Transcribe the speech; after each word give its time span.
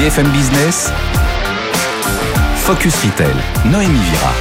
BFM 0.00 0.28
Business, 0.28 0.90
Focus 2.56 2.94
Retail, 3.04 3.34
Noémie 3.66 3.98
Vira. 3.98 4.32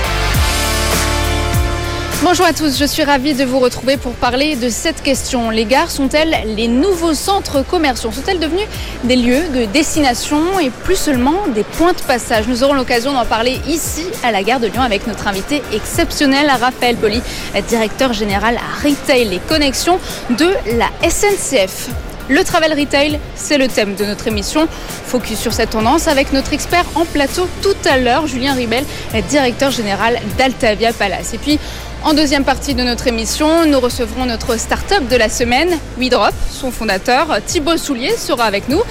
Bonjour 2.23 2.45
à 2.45 2.53
tous, 2.53 2.79
je 2.79 2.85
suis 2.85 3.03
ravie 3.03 3.33
de 3.33 3.43
vous 3.43 3.59
retrouver 3.59 3.97
pour 3.97 4.13
parler 4.13 4.55
de 4.55 4.69
cette 4.69 5.03
question. 5.03 5.49
Les 5.49 5.65
gares 5.65 5.91
sont-elles 5.91 6.55
les 6.55 6.69
nouveaux 6.69 7.13
centres 7.13 7.61
commerciaux? 7.61 8.09
Sont-elles 8.09 8.39
devenues 8.39 8.67
des 9.03 9.17
lieux 9.17 9.49
de 9.53 9.65
destination 9.65 10.61
et 10.61 10.69
plus 10.69 10.95
seulement 10.95 11.47
des 11.53 11.63
points 11.63 11.91
de 11.91 12.01
passage? 12.03 12.47
Nous 12.47 12.63
aurons 12.63 12.73
l'occasion 12.73 13.11
d'en 13.11 13.25
parler 13.25 13.59
ici 13.67 14.05
à 14.23 14.31
la 14.31 14.43
gare 14.43 14.61
de 14.61 14.67
Lyon 14.67 14.81
avec 14.81 15.07
notre 15.07 15.27
invité 15.27 15.61
exceptionnel, 15.73 16.49
Raphaël 16.49 16.95
Poli, 16.95 17.21
directeur 17.67 18.13
général 18.13 18.55
à 18.55 18.87
Retail 18.87 19.33
et 19.33 19.41
Connexions 19.49 19.99
de 20.29 20.53
la 20.77 20.87
SNCF. 21.09 21.89
Le 22.29 22.43
travel 22.43 22.79
retail, 22.79 23.19
c'est 23.35 23.57
le 23.57 23.67
thème 23.67 23.95
de 23.95 24.05
notre 24.05 24.27
émission. 24.27 24.67
Focus 25.07 25.39
sur 25.39 25.51
cette 25.51 25.71
tendance 25.71 26.07
avec 26.07 26.31
notre 26.31 26.53
expert 26.53 26.85
en 26.93 27.03
plateau 27.03 27.49
tout 27.63 27.75
à 27.89 27.97
l'heure, 27.97 28.27
Julien 28.27 28.53
Ribel, 28.53 28.85
directeur 29.29 29.71
général 29.71 30.19
d'Altavia 30.37 30.93
Palace. 30.93 31.33
Et 31.33 31.39
puis, 31.39 31.59
en 32.03 32.13
deuxième 32.13 32.43
partie 32.43 32.75
de 32.75 32.83
notre 32.83 33.07
émission, 33.07 33.65
nous 33.65 33.79
recevrons 33.79 34.27
notre 34.27 34.59
start-up 34.59 35.07
de 35.07 35.15
la 35.15 35.27
semaine, 35.27 35.75
WeDrop. 35.97 36.33
Son 36.51 36.71
fondateur, 36.71 37.39
Thibaut 37.47 37.77
Soulier, 37.77 38.15
sera 38.15 38.43
avec 38.45 38.69
nous. 38.69 38.81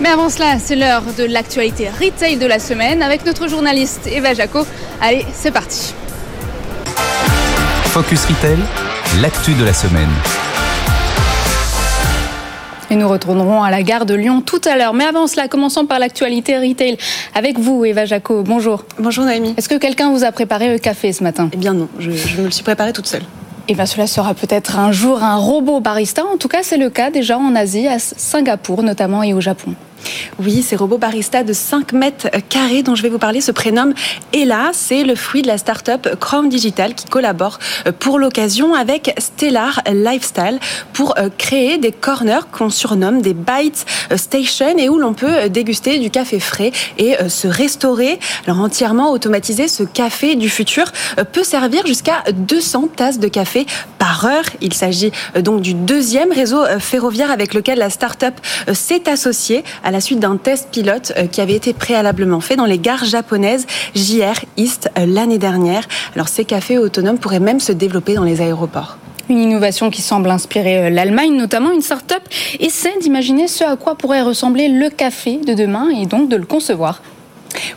Mais 0.00 0.08
avant 0.08 0.30
cela, 0.30 0.58
c'est 0.58 0.76
l'heure 0.76 1.02
de 1.16 1.24
l'actualité 1.24 1.90
retail 2.00 2.36
de 2.36 2.46
la 2.46 2.58
semaine 2.58 3.02
avec 3.02 3.26
notre 3.26 3.48
journaliste 3.48 4.06
Eva 4.06 4.32
Jaco. 4.32 4.66
Allez, 5.02 5.26
c'est 5.34 5.50
parti. 5.50 5.92
Focus 7.84 8.24
Retail, 8.24 8.58
l'actu 9.20 9.52
de 9.54 9.64
la 9.64 9.74
semaine. 9.74 10.10
Et 12.90 12.96
nous 12.96 13.08
retournerons 13.08 13.62
à 13.62 13.70
la 13.70 13.82
gare 13.82 14.06
de 14.06 14.14
Lyon 14.14 14.40
tout 14.40 14.60
à 14.64 14.76
l'heure. 14.76 14.94
Mais 14.94 15.04
avant 15.04 15.26
cela, 15.26 15.46
commençons 15.48 15.84
par 15.84 15.98
l'actualité 15.98 16.58
retail 16.58 16.96
avec 17.34 17.58
vous, 17.58 17.84
Eva 17.84 18.06
Jaco. 18.06 18.42
Bonjour. 18.42 18.84
Bonjour, 18.98 19.24
Naomi. 19.24 19.54
Est-ce 19.56 19.68
que 19.68 19.74
quelqu'un 19.74 20.10
vous 20.10 20.24
a 20.24 20.32
préparé 20.32 20.70
le 20.72 20.78
café 20.78 21.12
ce 21.12 21.22
matin? 21.22 21.50
Eh 21.52 21.56
bien 21.56 21.74
non, 21.74 21.88
je, 21.98 22.10
me 22.10 22.44
le 22.44 22.50
suis 22.50 22.64
préparé 22.64 22.92
toute 22.92 23.06
seule. 23.06 23.22
Et 23.22 23.72
eh 23.72 23.74
bien 23.74 23.84
cela 23.84 24.06
sera 24.06 24.32
peut-être 24.32 24.78
un 24.78 24.92
jour 24.92 25.22
un 25.22 25.36
robot 25.36 25.80
barista. 25.80 26.24
En 26.24 26.38
tout 26.38 26.48
cas, 26.48 26.62
c'est 26.62 26.78
le 26.78 26.88
cas 26.88 27.10
déjà 27.10 27.36
en 27.36 27.54
Asie, 27.54 27.86
à 27.86 27.98
Singapour 27.98 28.82
notamment 28.82 29.22
et 29.22 29.34
au 29.34 29.42
Japon. 29.42 29.74
Oui, 30.38 30.62
ces 30.62 30.76
robots 30.76 30.98
baristas 30.98 31.42
de 31.42 31.52
5 31.52 31.92
mètres 31.92 32.28
carrés 32.48 32.82
dont 32.82 32.94
je 32.94 33.02
vais 33.02 33.08
vous 33.08 33.18
parler 33.18 33.40
se 33.40 33.52
prénomment 33.52 33.94
Ella. 34.32 34.70
C'est 34.72 35.04
le 35.04 35.14
fruit 35.14 35.42
de 35.42 35.48
la 35.48 35.58
start-up 35.58 36.16
Chrome 36.20 36.48
Digital 36.48 36.94
qui 36.94 37.06
collabore 37.06 37.58
euh, 37.86 37.92
pour 37.92 38.18
l'occasion 38.18 38.74
avec 38.74 39.14
Stellar 39.18 39.80
Lifestyle 39.90 40.58
pour 40.92 41.18
euh, 41.18 41.28
créer 41.36 41.78
des 41.78 41.92
corners 41.92 42.46
qu'on 42.52 42.70
surnomme 42.70 43.22
des 43.22 43.34
Bites 43.34 43.86
euh, 44.12 44.16
Station 44.16 44.76
et 44.78 44.88
où 44.88 44.98
l'on 44.98 45.14
peut 45.14 45.48
déguster 45.48 45.98
du 45.98 46.10
café 46.10 46.40
frais 46.40 46.72
et 46.98 47.16
se 47.28 47.48
restaurer. 47.48 48.18
Alors 48.46 48.60
entièrement 48.60 49.10
automatisé, 49.12 49.68
ce 49.68 49.82
café 49.82 50.34
du 50.34 50.48
futur 50.48 50.84
peut 51.32 51.44
servir 51.44 51.86
jusqu'à 51.86 52.22
200 52.32 52.90
tasses 52.96 53.18
de 53.18 53.28
café 53.28 53.66
par 53.98 54.24
heure. 54.24 54.44
Il 54.60 54.72
s'agit 54.72 55.12
donc 55.40 55.62
du 55.62 55.74
deuxième 55.74 56.32
réseau 56.32 56.64
ferroviaire 56.78 57.30
avec 57.30 57.54
lequel 57.54 57.78
la 57.78 57.90
start-up 57.90 58.34
s'est 58.72 59.08
associée 59.08 59.64
à 59.84 59.90
la 59.90 59.97
suite 60.00 60.20
d'un 60.20 60.36
test 60.36 60.68
pilote 60.70 61.12
euh, 61.16 61.26
qui 61.26 61.40
avait 61.40 61.54
été 61.54 61.72
préalablement 61.72 62.40
fait 62.40 62.56
dans 62.56 62.64
les 62.64 62.78
gares 62.78 63.04
japonaises 63.04 63.66
JR 63.94 64.44
East 64.56 64.90
euh, 64.98 65.06
l'année 65.06 65.38
dernière. 65.38 65.86
Alors 66.14 66.28
ces 66.28 66.44
cafés 66.44 66.78
autonomes 66.78 67.18
pourraient 67.18 67.40
même 67.40 67.60
se 67.60 67.72
développer 67.72 68.14
dans 68.14 68.24
les 68.24 68.40
aéroports. 68.40 68.98
Une 69.28 69.38
innovation 69.38 69.90
qui 69.90 70.00
semble 70.00 70.30
inspirer 70.30 70.86
euh, 70.86 70.90
l'Allemagne, 70.90 71.36
notamment 71.36 71.70
une 71.70 71.82
start-up 71.82 72.22
essaie 72.60 72.96
d'imaginer 73.00 73.46
ce 73.46 73.64
à 73.64 73.76
quoi 73.76 73.94
pourrait 73.94 74.22
ressembler 74.22 74.68
le 74.68 74.88
café 74.88 75.38
de 75.38 75.52
demain 75.54 75.90
et 75.90 76.06
donc 76.06 76.28
de 76.28 76.36
le 76.36 76.46
concevoir. 76.46 77.02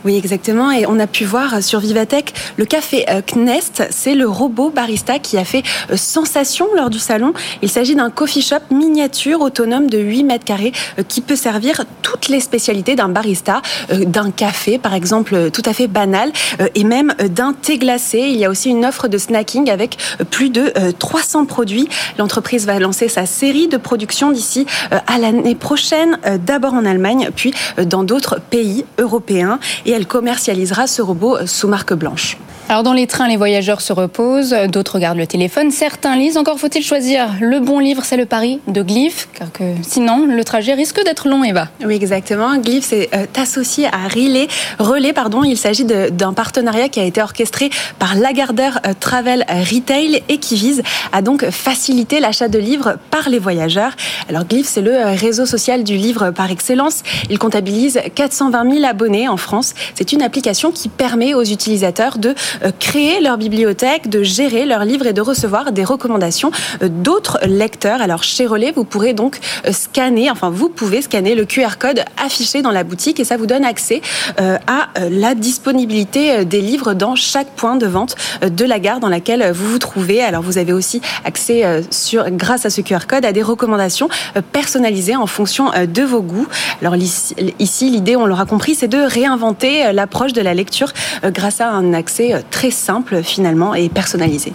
Oui, 0.04 0.16
exactement. 0.16 0.70
Et 0.70 0.86
on 0.86 0.98
a 0.98 1.06
pu 1.06 1.24
voir 1.24 1.62
sur 1.62 1.80
Vivatech 1.80 2.32
le 2.56 2.64
café 2.64 3.04
euh, 3.08 3.20
Knest. 3.22 3.84
C'est 3.90 4.14
le 4.14 4.28
robot 4.28 4.70
barista 4.70 5.18
qui 5.18 5.38
a 5.38 5.44
fait 5.44 5.62
euh, 5.90 5.96
sensation 5.96 6.68
lors 6.76 6.90
du 6.90 6.98
salon. 6.98 7.32
Il 7.62 7.70
s'agit 7.70 7.94
d'un 7.94 8.10
coffee 8.10 8.42
shop 8.42 8.56
miniature 8.70 9.40
autonome 9.40 9.88
de 9.88 9.98
8 9.98 10.24
mètres 10.24 10.44
carrés 10.44 10.72
euh, 10.98 11.02
qui 11.06 11.20
peut 11.20 11.36
servir 11.36 11.84
toutes 12.02 12.28
les 12.28 12.40
spécialités 12.40 12.94
d'un 12.94 13.08
barista, 13.08 13.62
d'un 13.90 14.30
café 14.30 14.78
par 14.78 14.94
exemple 14.94 15.50
tout 15.50 15.62
à 15.64 15.72
fait 15.72 15.86
banal 15.86 16.30
et 16.74 16.84
même 16.84 17.14
d'un 17.30 17.52
thé 17.52 17.78
glacé. 17.78 18.18
Il 18.18 18.36
y 18.36 18.44
a 18.44 18.50
aussi 18.50 18.70
une 18.70 18.84
offre 18.84 19.08
de 19.08 19.18
snacking 19.18 19.70
avec 19.70 19.96
plus 20.30 20.50
de 20.50 20.72
300 20.98 21.46
produits. 21.46 21.88
L'entreprise 22.18 22.66
va 22.66 22.78
lancer 22.78 23.08
sa 23.08 23.26
série 23.26 23.68
de 23.68 23.76
production 23.76 24.30
d'ici 24.30 24.66
à 24.90 25.18
l'année 25.18 25.54
prochaine, 25.54 26.18
d'abord 26.44 26.74
en 26.74 26.84
Allemagne, 26.84 27.30
puis 27.34 27.54
dans 27.78 28.04
d'autres 28.04 28.40
pays 28.50 28.84
européens 28.98 29.58
et 29.86 29.92
elle 29.92 30.06
commercialisera 30.06 30.86
ce 30.86 31.02
robot 31.02 31.46
sous 31.46 31.68
marque 31.68 31.94
blanche. 31.94 32.36
Alors 32.72 32.84
dans 32.84 32.94
les 32.94 33.06
trains, 33.06 33.28
les 33.28 33.36
voyageurs 33.36 33.82
se 33.82 33.92
reposent, 33.92 34.56
d'autres 34.70 34.94
regardent 34.94 35.18
le 35.18 35.26
téléphone, 35.26 35.70
certains 35.70 36.16
lisent. 36.16 36.38
Encore 36.38 36.58
faut-il 36.58 36.82
choisir 36.82 37.28
le 37.38 37.60
bon 37.60 37.80
livre, 37.80 38.02
c'est 38.02 38.16
le 38.16 38.24
pari 38.24 38.60
de 38.66 38.82
Glyph, 38.82 39.28
car 39.34 39.52
que 39.52 39.62
sinon 39.82 40.24
le 40.24 40.42
trajet 40.42 40.72
risque 40.72 41.04
d'être 41.04 41.28
long, 41.28 41.44
Eva. 41.44 41.68
Oui, 41.84 41.96
exactement. 41.96 42.56
Glyph 42.56 42.86
c'est 42.88 43.10
euh, 43.14 43.26
associé 43.36 43.88
à 43.88 44.08
Relais. 44.08 44.48
Relais, 44.78 45.12
pardon. 45.12 45.44
Il 45.44 45.58
s'agit 45.58 45.84
d'un 45.84 46.32
partenariat 46.32 46.88
qui 46.88 46.98
a 46.98 47.04
été 47.04 47.20
orchestré 47.20 47.68
par 47.98 48.14
Lagardère 48.14 48.80
euh, 48.86 48.94
Travel 48.98 49.44
Retail 49.50 50.22
et 50.30 50.38
qui 50.38 50.56
vise 50.56 50.82
à 51.12 51.20
donc 51.20 51.44
faciliter 51.50 52.20
l'achat 52.20 52.48
de 52.48 52.58
livres 52.58 52.96
par 53.10 53.28
les 53.28 53.38
voyageurs. 53.38 53.92
Alors 54.30 54.46
Glyph, 54.46 54.66
c'est 54.66 54.80
le 54.80 54.94
euh, 54.94 55.14
réseau 55.14 55.44
social 55.44 55.84
du 55.84 55.96
livre 55.96 56.30
par 56.30 56.50
excellence. 56.50 57.02
Il 57.28 57.38
comptabilise 57.38 58.00
420 58.14 58.76
000 58.76 58.86
abonnés 58.86 59.28
en 59.28 59.36
France. 59.36 59.61
C'est 59.94 60.12
une 60.12 60.22
application 60.22 60.72
qui 60.72 60.88
permet 60.88 61.34
aux 61.34 61.44
utilisateurs 61.44 62.18
de 62.18 62.34
euh, 62.64 62.70
créer 62.78 63.20
leur 63.20 63.36
bibliothèque, 63.38 64.08
de 64.08 64.22
gérer 64.22 64.66
leurs 64.66 64.84
livres 64.84 65.06
et 65.06 65.12
de 65.12 65.20
recevoir 65.20 65.72
des 65.72 65.84
recommandations 65.84 66.50
euh, 66.82 66.88
d'autres 66.88 67.38
lecteurs. 67.46 68.00
Alors 68.00 68.22
chez 68.22 68.46
Relais, 68.46 68.72
vous 68.74 68.84
pourrez 68.84 69.12
donc 69.12 69.38
euh, 69.66 69.72
scanner, 69.72 70.30
enfin 70.30 70.50
vous 70.50 70.68
pouvez 70.68 71.02
scanner 71.02 71.34
le 71.34 71.44
QR 71.44 71.78
code 71.78 72.04
affiché 72.22 72.62
dans 72.62 72.70
la 72.70 72.84
boutique 72.84 73.20
et 73.20 73.24
ça 73.24 73.36
vous 73.36 73.46
donne 73.46 73.64
accès 73.64 74.00
à 74.38 74.88
la 75.10 75.34
disponibilité 75.34 76.44
des 76.44 76.60
livres 76.60 76.94
dans 76.94 77.14
chaque 77.14 77.48
point 77.56 77.76
de 77.76 77.86
vente 77.86 78.16
de 78.42 78.64
la 78.64 78.78
gare 78.78 79.00
dans 79.00 79.08
laquelle 79.08 79.52
vous 79.52 79.68
vous 79.68 79.78
trouvez. 79.78 80.22
Alors 80.22 80.42
vous 80.42 80.58
avez 80.58 80.72
aussi 80.72 81.00
accès 81.24 81.82
sur, 81.90 82.30
grâce 82.30 82.66
à 82.66 82.70
ce 82.70 82.80
QR 82.80 83.06
code 83.08 83.24
à 83.24 83.32
des 83.32 83.42
recommandations 83.42 84.08
personnalisées 84.52 85.16
en 85.16 85.26
fonction 85.26 85.70
de 85.70 86.02
vos 86.02 86.22
goûts. 86.22 86.46
Alors 86.80 86.96
ici, 86.96 87.90
l'idée, 87.90 88.16
on 88.16 88.26
l'aura 88.26 88.46
compris, 88.46 88.74
c'est 88.74 88.88
de 88.88 88.98
réinventer 88.98 89.51
l'approche 89.92 90.32
de 90.32 90.40
la 90.40 90.54
lecture 90.54 90.92
grâce 91.24 91.60
à 91.60 91.68
un 91.68 91.92
accès 91.92 92.42
très 92.50 92.70
simple 92.70 93.22
finalement 93.22 93.74
et 93.74 93.88
personnalisé. 93.88 94.52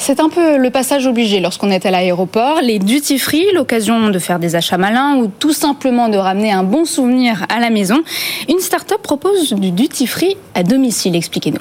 C'est 0.00 0.20
un 0.20 0.28
peu 0.28 0.58
le 0.58 0.70
passage 0.70 1.08
obligé 1.08 1.40
lorsqu'on 1.40 1.70
est 1.70 1.84
à 1.84 1.90
l'aéroport. 1.90 2.60
Les 2.62 2.78
duty 2.78 3.18
free, 3.18 3.44
l'occasion 3.52 4.10
de 4.10 4.18
faire 4.20 4.38
des 4.38 4.54
achats 4.54 4.78
malins 4.78 5.16
ou 5.16 5.26
tout 5.26 5.52
simplement 5.52 6.08
de 6.08 6.16
ramener 6.16 6.52
un 6.52 6.62
bon 6.62 6.84
souvenir 6.84 7.44
à 7.48 7.58
la 7.58 7.68
maison. 7.68 8.00
Une 8.48 8.60
start-up 8.60 9.02
propose 9.02 9.52
du 9.52 9.72
duty 9.72 10.06
free 10.06 10.36
à 10.54 10.62
domicile. 10.62 11.16
Expliquez-nous. 11.16 11.58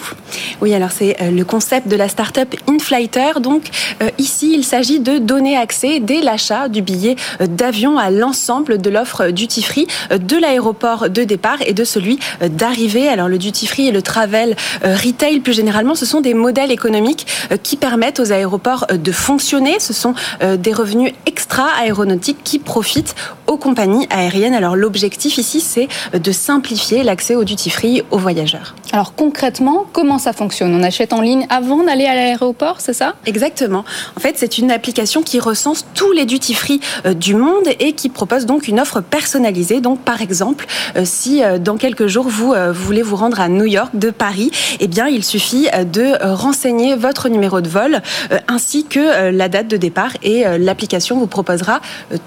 Oui, 0.62 0.74
alors 0.76 0.92
c'est 0.92 1.20
euh, 1.20 1.32
le 1.32 1.44
concept 1.46 1.88
de 1.88 1.96
la 1.96 2.08
start-up 2.08 2.56
Inflighter. 2.68 3.40
Donc 3.42 3.64
euh, 4.04 4.10
ici, 4.20 4.54
il 4.56 4.64
s'agit 4.64 5.00
de 5.00 5.18
donner 5.18 5.58
accès 5.58 6.00
dès 6.00 6.22
l'achat 6.22 6.70
du 6.70 6.84
billet 6.84 7.16
euh, 7.42 7.48
d'avion 7.48 7.98
à 7.98 8.12
l'ensemble 8.12 8.80
de 8.80 8.90
l'offre 8.92 9.30
duty 9.32 9.64
free 9.64 9.88
de 10.12 10.38
l'aéroport 10.38 11.10
de 11.10 11.24
départ 11.24 11.58
et 11.66 11.74
de 11.74 11.84
celui 11.84 12.20
d'arrivée. 12.42 13.10
Alors 13.10 13.30
le 13.30 13.40
duty 13.40 13.66
free 13.66 13.88
et 13.88 13.92
le 13.92 14.04
travel 14.04 14.56
retail 14.84 15.40
plus 15.40 15.54
généralement, 15.54 15.96
ce 15.96 16.06
sont 16.06 16.22
des 16.22 16.36
modèles 16.36 16.72
économiques 16.72 17.26
qui 17.64 17.78
permettent 17.78 18.20
aux 18.20 18.27
aéroports 18.32 18.86
euh, 18.92 18.98
de 18.98 19.12
fonctionner. 19.12 19.80
Ce 19.80 19.94
sont 19.94 20.14
euh, 20.42 20.58
des 20.58 20.74
revenus 20.74 21.14
extra-aéronautiques 21.26 22.44
qui 22.44 22.60
profitent 22.60 23.16
aux 23.48 23.58
compagnies 23.58 24.08
aériennes. 24.10 24.54
Alors 24.54 24.76
l'objectif 24.76 25.38
ici, 25.38 25.62
c'est 25.62 25.88
euh, 26.14 26.20
de 26.20 26.32
simplifier 26.32 27.04
l'accès 27.04 27.36
au 27.36 27.44
duty-free 27.44 28.04
aux 28.12 28.18
voyageurs. 28.18 28.76
Alors 28.92 29.14
concrètement, 29.16 29.86
comment 29.94 30.20
ça 30.20 30.34
fonctionne? 30.34 30.74
On 30.76 30.84
achète 30.84 31.14
en 31.14 31.22
ligne 31.22 31.46
avant 31.50 31.84
d'aller 31.84 32.06
à 32.06 32.16
l'aéroport, 32.16 32.78
c'est 32.80 32.94
ça? 32.94 33.16
Exactement. 33.26 33.84
En 34.16 34.20
fait, 34.20 34.36
c'est 34.38 34.58
une 34.58 34.72
application 34.72 35.22
qui 35.22 35.40
recense 35.40 35.86
tous 35.94 36.12
les 36.12 36.26
duty-free 36.26 36.80
du 37.16 37.36
monde 37.36 37.68
et 37.80 37.94
qui 37.94 38.10
propose 38.10 38.46
donc 38.46 38.68
une 38.68 38.80
offre 38.80 39.02
personnalisée. 39.02 39.82
Donc 39.82 40.02
par 40.02 40.22
exemple, 40.22 40.66
si 41.04 41.42
dans 41.60 41.78
quelques 41.78 42.08
jours 42.08 42.28
vous, 42.28 42.54
voulez 42.72 43.02
vous 43.02 43.16
rendre 43.16 43.40
à 43.40 43.50
New 43.50 43.66
York 43.66 43.92
de 43.94 44.10
Paris, 44.10 44.52
eh 44.80 44.88
bien 44.88 45.08
il 45.08 45.24
suffit 45.24 45.68
de 45.92 46.24
renseigner 46.34 46.96
votre 46.96 47.30
numéro 47.30 47.62
de 47.62 47.70
vol 47.70 48.02
ainsi 48.48 48.86
que 48.86 49.00
euh, 49.00 49.32
la 49.32 49.50
date 49.50 49.68
de 49.68 49.78
départ 49.78 50.12
et 50.24 50.46
euh, 50.46 50.58
l'application 50.58 51.18
vous 51.18 51.28
proposera 51.28 51.82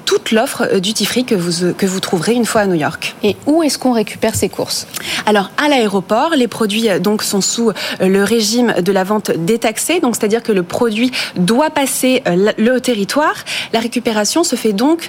toute 0.04 0.32
l'offre 0.32 0.78
duty 0.78 1.04
free 1.04 1.24
que 1.24 1.34
vous, 1.34 1.72
que 1.74 1.86
vous 1.86 2.00
trouverez 2.00 2.34
une 2.34 2.44
fois 2.44 2.62
à 2.62 2.66
New 2.66 2.74
York. 2.74 3.14
Et 3.22 3.36
où 3.46 3.62
est-ce 3.62 3.78
qu'on 3.78 3.92
récupère 3.92 4.34
ces 4.34 4.48
courses? 4.48 4.86
Alors, 5.26 5.50
à 5.56 5.68
l'aéroport, 5.68 6.30
les 6.36 6.48
produits 6.48 6.88
donc 7.00 7.22
sont 7.22 7.40
sous 7.40 7.72
le 8.00 8.24
régime 8.24 8.74
de 8.82 8.92
la 8.92 9.04
vente 9.04 9.30
détaxée, 9.30 10.00
donc 10.00 10.16
c'est-à-dire 10.16 10.42
que 10.42 10.52
le 10.52 10.62
produit 10.62 11.10
doit 11.36 11.70
passer 11.70 12.22
le 12.26 12.78
territoire. 12.78 13.34
La 13.72 13.80
récupération 13.80 14.44
se 14.44 14.56
fait 14.56 14.72
donc 14.72 15.08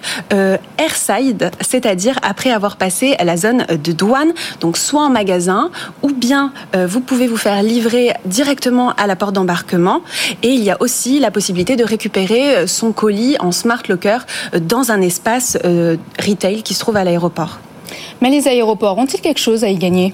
airside, 0.77 1.51
c'est-à-dire 1.61 2.17
après 2.23 2.51
avoir 2.51 2.77
passé 2.77 3.15
la 3.23 3.37
zone 3.37 3.65
de 3.69 3.91
douane, 3.91 4.33
donc 4.59 4.77
soit 4.77 5.03
en 5.03 5.09
magasin 5.09 5.71
ou 6.01 6.09
bien 6.11 6.51
vous 6.73 7.01
pouvez 7.01 7.27
vous 7.27 7.37
faire 7.37 7.61
livrer 7.63 8.13
directement 8.25 8.93
à 8.93 9.07
la 9.07 9.15
porte 9.15 9.33
d'embarquement. 9.33 10.01
Et 10.43 10.49
il 10.49 10.63
y 10.63 10.70
a 10.70 10.70
aussi 10.79 11.19
la 11.19 11.31
possibilité 11.31 11.75
de 11.75 11.83
récupérer 11.83 12.55
euh, 12.55 12.67
son 12.67 12.91
colis 12.91 13.35
en 13.39 13.51
smart 13.51 13.83
locker 13.87 14.19
euh, 14.53 14.59
dans 14.59 14.91
un 14.91 15.01
espace 15.01 15.57
euh, 15.65 15.97
retail 16.19 16.63
qui 16.63 16.73
se 16.73 16.79
trouve 16.79 16.97
à 16.97 17.03
l'aéroport. 17.03 17.59
Mais 18.21 18.29
les 18.29 18.47
aéroports 18.47 18.97
ont-ils 18.97 19.19
quelque 19.19 19.39
chose 19.39 19.63
à 19.63 19.69
y 19.69 19.75
gagner? 19.75 20.13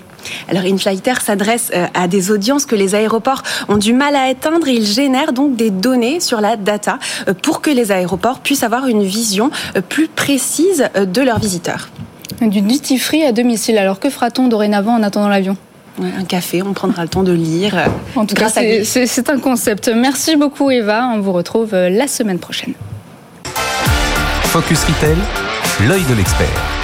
Alors 0.49 0.63
InFlighter 0.63 1.13
s'adresse 1.21 1.71
à 1.93 2.07
des 2.07 2.31
audiences 2.31 2.65
que 2.65 2.75
les 2.75 2.95
aéroports 2.95 3.43
ont 3.69 3.77
du 3.77 3.93
mal 3.93 4.15
à 4.15 4.23
atteindre 4.23 4.67
et 4.67 4.73
il 4.73 4.85
génère 4.85 5.31
donc 5.31 5.55
des 5.55 5.69
données 5.69 6.19
sur 6.19 6.41
la 6.41 6.55
data 6.55 6.97
pour 7.43 7.61
que 7.61 7.69
les 7.69 7.91
aéroports 7.91 8.39
puissent 8.39 8.63
avoir 8.63 8.87
une 8.87 9.03
vision 9.03 9.51
plus 9.89 10.07
précise 10.07 10.89
de 10.95 11.21
leurs 11.21 11.39
visiteurs. 11.39 11.89
Du 12.41 12.61
duty 12.61 12.97
free 12.97 13.23
à 13.23 13.31
domicile, 13.31 13.77
alors 13.77 13.99
que 13.99 14.09
fera-t-on 14.09 14.47
dorénavant 14.47 14.95
en 14.95 15.03
attendant 15.03 15.29
l'avion? 15.29 15.55
Un 16.01 16.23
café, 16.25 16.61
on 16.61 16.73
prendra 16.73 17.03
le 17.03 17.09
temps 17.09 17.23
de 17.23 17.31
lire. 17.31 17.89
En 18.15 18.25
tout 18.25 18.35
cas, 18.35 18.49
c'est 18.49 19.29
un 19.29 19.39
concept. 19.39 19.89
Merci 19.93 20.35
beaucoup 20.35 20.69
Eva, 20.69 21.09
on 21.13 21.19
vous 21.19 21.33
retrouve 21.33 21.73
euh, 21.73 21.89
la 21.89 22.07
semaine 22.07 22.39
prochaine. 22.39 22.73
Focus 24.43 24.83
Retail, 24.85 25.17
l'œil 25.87 26.03
de 26.09 26.13
l'expert. 26.15 26.76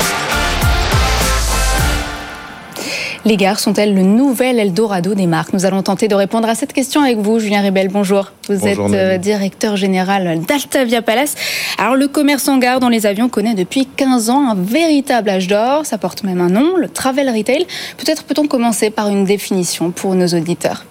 Les 3.26 3.38
gares 3.38 3.62
sont-elles 3.62 3.96
le 3.96 4.04
nouvel 4.04 4.60
Eldorado 4.60 5.14
des 5.14 5.28
marques? 5.28 5.54
Nous 5.54 5.66
allons 5.66 5.82
tenter 5.82 6.10
de 6.10 6.16
répondre 6.16 6.50
à 6.50 6.56
cette 6.56 6.74
question 6.74 7.02
avec 7.02 7.18
vous, 7.20 7.40
Julien 7.40 7.62
Ribel. 7.62 7.88
Bonjour. 7.88 8.34
Vous 8.50 8.68
êtes 8.68 8.78
euh, 8.78 9.18
directeur 9.18 9.78
général 9.78 10.42
d'Altavia 10.42 11.02
Palace. 11.02 11.36
Alors, 11.78 11.96
le 11.96 12.10
commerce 12.10 12.50
en 12.50 12.58
gare 12.58 12.82
dans 12.82 12.90
les 12.90 13.06
avions 13.06 13.30
connaît 13.30 13.54
depuis 13.54 13.86
15 13.86 14.30
ans 14.30 14.50
un 14.50 14.56
véritable 14.56 15.30
âge 15.30 15.48
d'or. 15.48 15.86
Ça 15.86 15.98
porte 15.98 16.24
même 16.24 16.42
un 16.42 16.50
nom, 16.50 16.76
le 16.76 16.90
travel 16.90 17.30
retail. 17.30 17.66
Peut-être 17.98 18.26
peut-on 18.26 18.46
commencer 18.46 18.90
par 18.90 19.08
une 19.08 19.24
définition 19.24 19.92
pour 19.92 20.16
nos 20.16 20.28
auditeurs? 20.28 20.84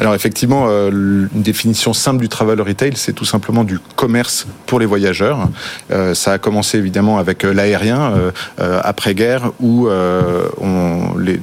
Alors 0.00 0.14
effectivement, 0.14 0.66
euh, 0.68 0.90
une 0.90 1.42
définition 1.42 1.92
simple 1.92 2.20
du 2.20 2.28
travel 2.28 2.60
retail, 2.60 2.92
c'est 2.96 3.12
tout 3.12 3.24
simplement 3.24 3.64
du 3.64 3.78
commerce 3.96 4.46
pour 4.66 4.80
les 4.80 4.86
voyageurs. 4.86 5.48
Euh, 5.92 6.14
ça 6.14 6.32
a 6.32 6.38
commencé 6.38 6.78
évidemment 6.78 7.18
avec 7.18 7.44
euh, 7.44 7.52
l'aérien 7.52 8.12
après-guerre, 8.58 9.52
où 9.60 9.88
on, 9.88 11.16
les, 11.18 11.40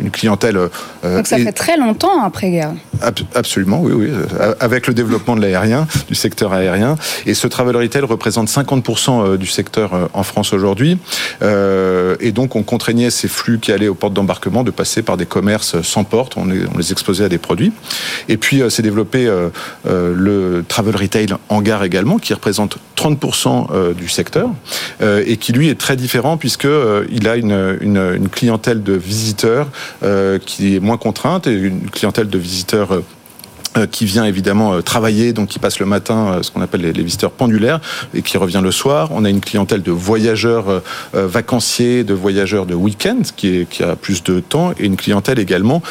une 0.00 0.10
clientèle. 0.10 0.58
Donc 1.02 1.26
ça 1.26 1.38
fait 1.38 1.52
très 1.52 1.76
longtemps 1.76 2.22
après-guerre. 2.22 2.72
absolument, 3.34 3.80
oui, 3.80 3.92
oui. 3.92 4.08
Avec 4.60 4.86
le 4.86 4.94
développement 4.94 5.36
de 5.36 5.40
l'aérien, 5.40 5.86
du 6.08 6.14
secteur 6.14 6.52
aérien, 6.52 6.96
et 7.26 7.34
ce 7.34 7.46
travel 7.46 7.76
retail 7.76 8.02
représente 8.02 8.48
50% 8.48 9.36
du 9.36 9.46
secteur 9.46 10.10
en 10.12 10.22
France 10.22 10.52
aujourd'hui. 10.52 10.98
et 11.42 12.32
donc 12.32 12.56
on 12.56 12.62
contraignait 12.62 13.10
ces 13.10 13.28
flux 13.28 13.58
qui 13.58 13.72
allaient 13.72 13.88
aux 13.88 13.94
portes 13.94 14.14
d'embarquement 14.14 14.64
de 14.64 14.70
passer 14.70 15.02
par 15.02 15.16
des 15.16 15.26
commerces 15.26 15.80
sans 15.82 16.04
porte. 16.04 16.36
On, 16.36 16.48
on 16.74 16.78
les 16.78 16.92
exposait 16.92 17.24
à 17.24 17.28
des 17.28 17.38
et 18.28 18.36
puis, 18.36 18.62
euh, 18.62 18.70
s'est 18.70 18.82
développé 18.82 19.26
euh, 19.26 19.48
euh, 19.86 20.14
le 20.16 20.64
travel 20.66 20.96
retail 20.96 21.26
en 21.48 21.62
gare 21.62 21.84
également, 21.84 22.18
qui 22.18 22.34
représente 22.34 22.78
30% 22.96 23.94
du 23.94 24.08
secteur 24.08 24.48
et 25.00 25.36
qui 25.36 25.52
lui 25.52 25.68
est 25.68 25.74
très 25.74 25.96
différent 25.96 26.36
puisque 26.36 26.68
il 27.10 27.26
a 27.26 27.34
une, 27.34 27.78
une 27.80 28.28
clientèle 28.28 28.84
de 28.84 28.92
visiteurs 28.92 29.68
qui 30.46 30.76
est 30.76 30.80
moins 30.80 30.98
contrainte 30.98 31.48
et 31.48 31.52
une 31.52 31.90
clientèle 31.90 32.28
de 32.28 32.38
visiteurs 32.38 33.02
qui 33.90 34.04
vient 34.04 34.24
évidemment 34.24 34.74
euh, 34.74 34.80
travailler, 34.82 35.32
donc 35.32 35.48
qui 35.48 35.58
passe 35.58 35.78
le 35.78 35.86
matin, 35.86 36.34
euh, 36.34 36.42
ce 36.42 36.50
qu'on 36.50 36.60
appelle 36.60 36.82
les, 36.82 37.02
visiteurs 37.02 37.30
pendulaires, 37.30 37.80
et 38.14 38.22
qui 38.22 38.36
revient 38.36 38.60
le 38.62 38.70
soir. 38.70 39.08
On 39.12 39.24
a 39.24 39.30
une 39.30 39.40
clientèle 39.40 39.82
de 39.82 39.90
voyageurs 39.90 40.82
vacanciers, 41.12 42.04
de 42.04 42.14
voyageurs 42.14 42.66
de 42.66 42.74
week-end, 42.74 43.18
qui, 43.36 43.60
est, 43.60 43.68
qui 43.68 43.82
a 43.82 43.96
plus 43.96 44.22
de 44.22 44.40
temps, 44.40 44.72
et 44.78 44.84
une 44.84 44.96
clientèle 44.96 45.38
également 45.38 45.82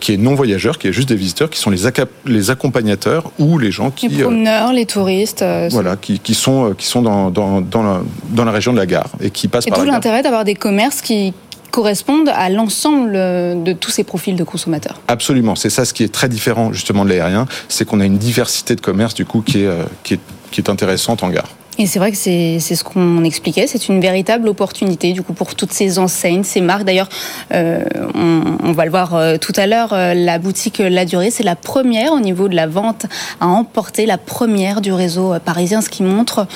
qui 0.00 0.12
est 0.12 0.16
non 0.16 0.34
voyageur, 0.34 0.78
qui 0.78 0.88
est 0.88 0.92
juste 0.92 1.08
des 1.08 1.16
visiteurs, 1.16 1.50
qui 1.50 1.58
sont 1.58 1.70
les, 1.70 1.80
les 2.26 2.50
accompagnateurs 2.50 3.30
ou 3.38 3.58
les 3.58 3.70
gens 3.70 3.90
qui... 3.90 4.08
Les 4.08 4.22
promeneurs, 4.22 4.72
les 4.72 4.86
touristes. 4.86 5.44
voilà, 5.70 5.96
qui, 5.96 6.18
qui, 6.18 6.34
sont, 6.34 6.74
qui 6.76 6.86
sont 6.86 7.02
dans, 7.02 7.30
dans, 7.30 7.60
dans, 7.60 7.82
la, 7.82 8.02
dans 8.30 8.44
la 8.44 8.52
région 8.52 8.72
de 8.72 8.78
la 8.78 8.86
gare 8.86 9.10
et 9.20 9.30
qui 9.30 9.48
passent 9.48 9.66
et 9.66 9.70
par 9.70 9.80
tout 9.80 9.86
l'intérêt 9.86 10.22
d'avoir 10.22 10.44
des 10.44 10.54
commerces 10.54 11.00
qui 11.00 11.32
correspondent 11.70 12.30
à 12.34 12.50
l'ensemble 12.50 13.12
de 13.12 13.72
tous 13.72 13.90
ces 13.90 14.04
profils 14.04 14.36
de 14.36 14.44
consommateurs. 14.44 15.00
Absolument, 15.08 15.54
c'est 15.54 15.70
ça 15.70 15.84
ce 15.84 15.94
qui 15.94 16.02
est 16.02 16.12
très 16.12 16.28
différent 16.28 16.72
justement 16.72 17.04
de 17.04 17.10
l'aérien, 17.10 17.46
c'est 17.68 17.84
qu'on 17.84 18.00
a 18.00 18.04
une 18.04 18.18
diversité 18.18 18.76
de 18.76 18.80
commerce 18.80 19.14
du 19.14 19.24
coup 19.24 19.40
qui 19.42 19.62
est, 19.62 19.66
euh, 19.66 19.84
qui 20.04 20.14
est 20.60 20.68
intéressante 20.68 21.22
en 21.22 21.28
gare. 21.30 21.48
Et 21.78 21.86
c'est 21.86 21.98
vrai 21.98 22.10
que 22.10 22.16
c'est 22.16 22.58
ce 22.60 22.84
qu'on 22.84 23.24
expliquait, 23.24 23.66
c'est 23.66 23.88
une 23.88 24.00
véritable 24.00 24.48
opportunité 24.48 25.12
du 25.12 25.22
coup 25.22 25.32
pour 25.32 25.54
toutes 25.54 25.72
ces 25.72 25.98
enseignes, 25.98 26.44
ces 26.44 26.60
marques. 26.60 26.84
D'ailleurs, 26.84 27.08
euh, 27.54 27.84
on, 28.14 28.72
va 28.72 28.84
le 28.84 28.90
voir 28.90 29.14
euh, 29.14 29.36
tout 29.38 29.52
à 29.56 29.66
l'heure, 29.66 29.92
euh, 29.92 30.14
la 30.14 30.38
boutique 30.38 30.78
La 30.78 31.04
Durée, 31.04 31.30
c'est 31.30 31.42
la 31.42 31.56
première 31.56 32.12
au 32.12 32.20
niveau 32.20 32.48
de 32.48 32.56
la 32.56 32.66
vente 32.66 33.06
à 33.40 33.46
emporter 33.46 34.04
la 34.04 34.18
première 34.18 34.80
du 34.80 34.92
réseau 34.92 35.34
parisien, 35.44 35.80
ce 35.80 35.88
qui 35.88 36.02
montre 36.02 36.46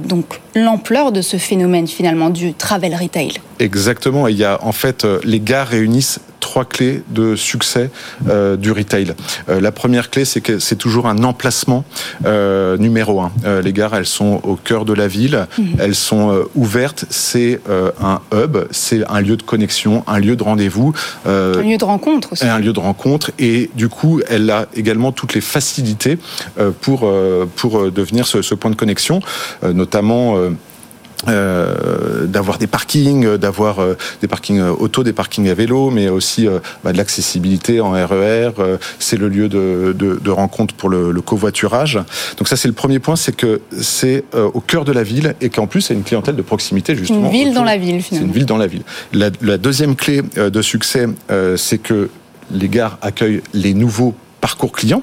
donc 0.00 0.40
l'ampleur 0.54 1.12
de 1.12 1.22
ce 1.22 1.36
phénomène 1.36 1.86
finalement 1.86 2.30
du 2.30 2.54
travel 2.54 2.94
retail. 2.94 3.32
Exactement, 3.58 4.28
il 4.28 4.36
y 4.36 4.44
a 4.44 4.58
en 4.62 4.72
fait 4.72 5.06
les 5.24 5.40
gares 5.40 5.68
réunissent 5.68 6.20
trois 6.54 6.64
clés 6.64 7.02
de 7.08 7.34
succès 7.34 7.90
euh, 8.28 8.54
du 8.56 8.70
retail. 8.70 9.12
Euh, 9.48 9.60
la 9.60 9.72
première 9.72 10.08
clé, 10.08 10.24
c'est 10.24 10.40
que 10.40 10.60
c'est 10.60 10.76
toujours 10.76 11.08
un 11.08 11.24
emplacement 11.24 11.84
euh, 12.26 12.76
numéro 12.76 13.20
un. 13.20 13.32
les 13.60 13.72
gares, 13.72 13.96
elles 13.96 14.06
sont 14.06 14.40
au 14.44 14.54
cœur 14.54 14.84
de 14.84 14.92
la 14.92 15.08
ville, 15.08 15.48
mhm. 15.58 15.74
elles 15.80 15.96
sont 15.96 16.44
ouvertes. 16.54 17.06
C'est 17.10 17.58
un 18.00 18.20
hub, 18.32 18.56
c'est 18.70 19.02
un 19.10 19.20
lieu 19.20 19.36
de 19.36 19.42
connexion, 19.42 20.04
un 20.06 20.20
lieu 20.20 20.36
de 20.36 20.44
rendez-vous, 20.44 20.92
un 21.26 21.62
lieu 21.62 21.76
de 21.76 21.84
rencontre 21.84 22.32
aussi. 22.32 22.44
Un 22.46 22.60
lieu 22.60 22.72
de 22.72 22.78
rencontre, 22.78 23.32
et 23.40 23.70
du 23.74 23.88
coup, 23.88 24.20
elle 24.28 24.48
a 24.50 24.66
également 24.76 25.10
toutes 25.10 25.34
les 25.34 25.40
facilités 25.40 26.18
pour 26.82 27.12
pour 27.56 27.90
devenir 27.90 28.28
ce, 28.28 28.42
ce 28.42 28.54
point 28.54 28.70
de 28.70 28.76
connexion, 28.76 29.18
notamment 29.62 30.36
euh, 31.28 32.26
d'avoir 32.26 32.58
des 32.58 32.66
parkings, 32.66 33.36
d'avoir 33.36 33.78
euh, 33.78 33.96
des 34.20 34.28
parkings 34.28 34.58
euh, 34.58 34.72
auto, 34.72 35.02
des 35.02 35.12
parkings 35.12 35.48
à 35.48 35.54
vélo, 35.54 35.90
mais 35.90 36.08
aussi 36.08 36.46
bah, 36.82 36.92
de 36.92 36.98
l'accessibilité 36.98 37.80
en 37.80 37.92
RER. 37.92 38.50
c'est 38.98 39.16
le 39.16 39.28
lieu 39.28 39.48
de, 39.48 39.94
de, 39.96 40.20
de, 40.22 40.30
rencontre 40.30 40.74
pour 40.74 40.88
le, 40.88 41.12
le, 41.12 41.20
covoiturage. 41.22 41.98
Donc 42.36 42.48
ça, 42.48 42.56
c'est 42.56 42.68
le 42.68 42.74
premier 42.74 42.98
point, 42.98 43.16
c'est 43.16 43.34
que 43.34 43.62
c'est 43.80 44.24
au 44.34 44.60
cœur 44.60 44.84
de 44.84 44.92
la 44.92 45.02
ville 45.02 45.34
et 45.40 45.48
qu'en 45.48 45.66
plus, 45.66 45.80
c'est 45.80 45.94
une 45.94 46.02
clientèle 46.02 46.36
de 46.36 46.42
proximité 46.42 46.94
justement. 46.94 47.26
Une 47.26 47.32
ville 47.32 47.54
dans 47.54 47.64
la 47.64 47.78
ville, 47.78 48.02
finalement. 48.02 48.26
C'est 48.26 48.32
une 48.32 48.38
ville 48.38 48.46
dans 48.46 48.58
la 48.58 48.66
ville. 48.66 48.82
La, 49.12 49.30
la 49.40 49.56
deuxième 49.56 49.96
clé 49.96 50.22
de 50.36 50.62
succès, 50.62 51.06
c'est 51.56 51.78
que 51.78 52.10
les 52.50 52.68
gares 52.68 52.98
accueillent 53.00 53.42
les 53.54 53.74
nouveaux 53.74 54.14
parcours 54.44 54.72
clients, 54.72 55.02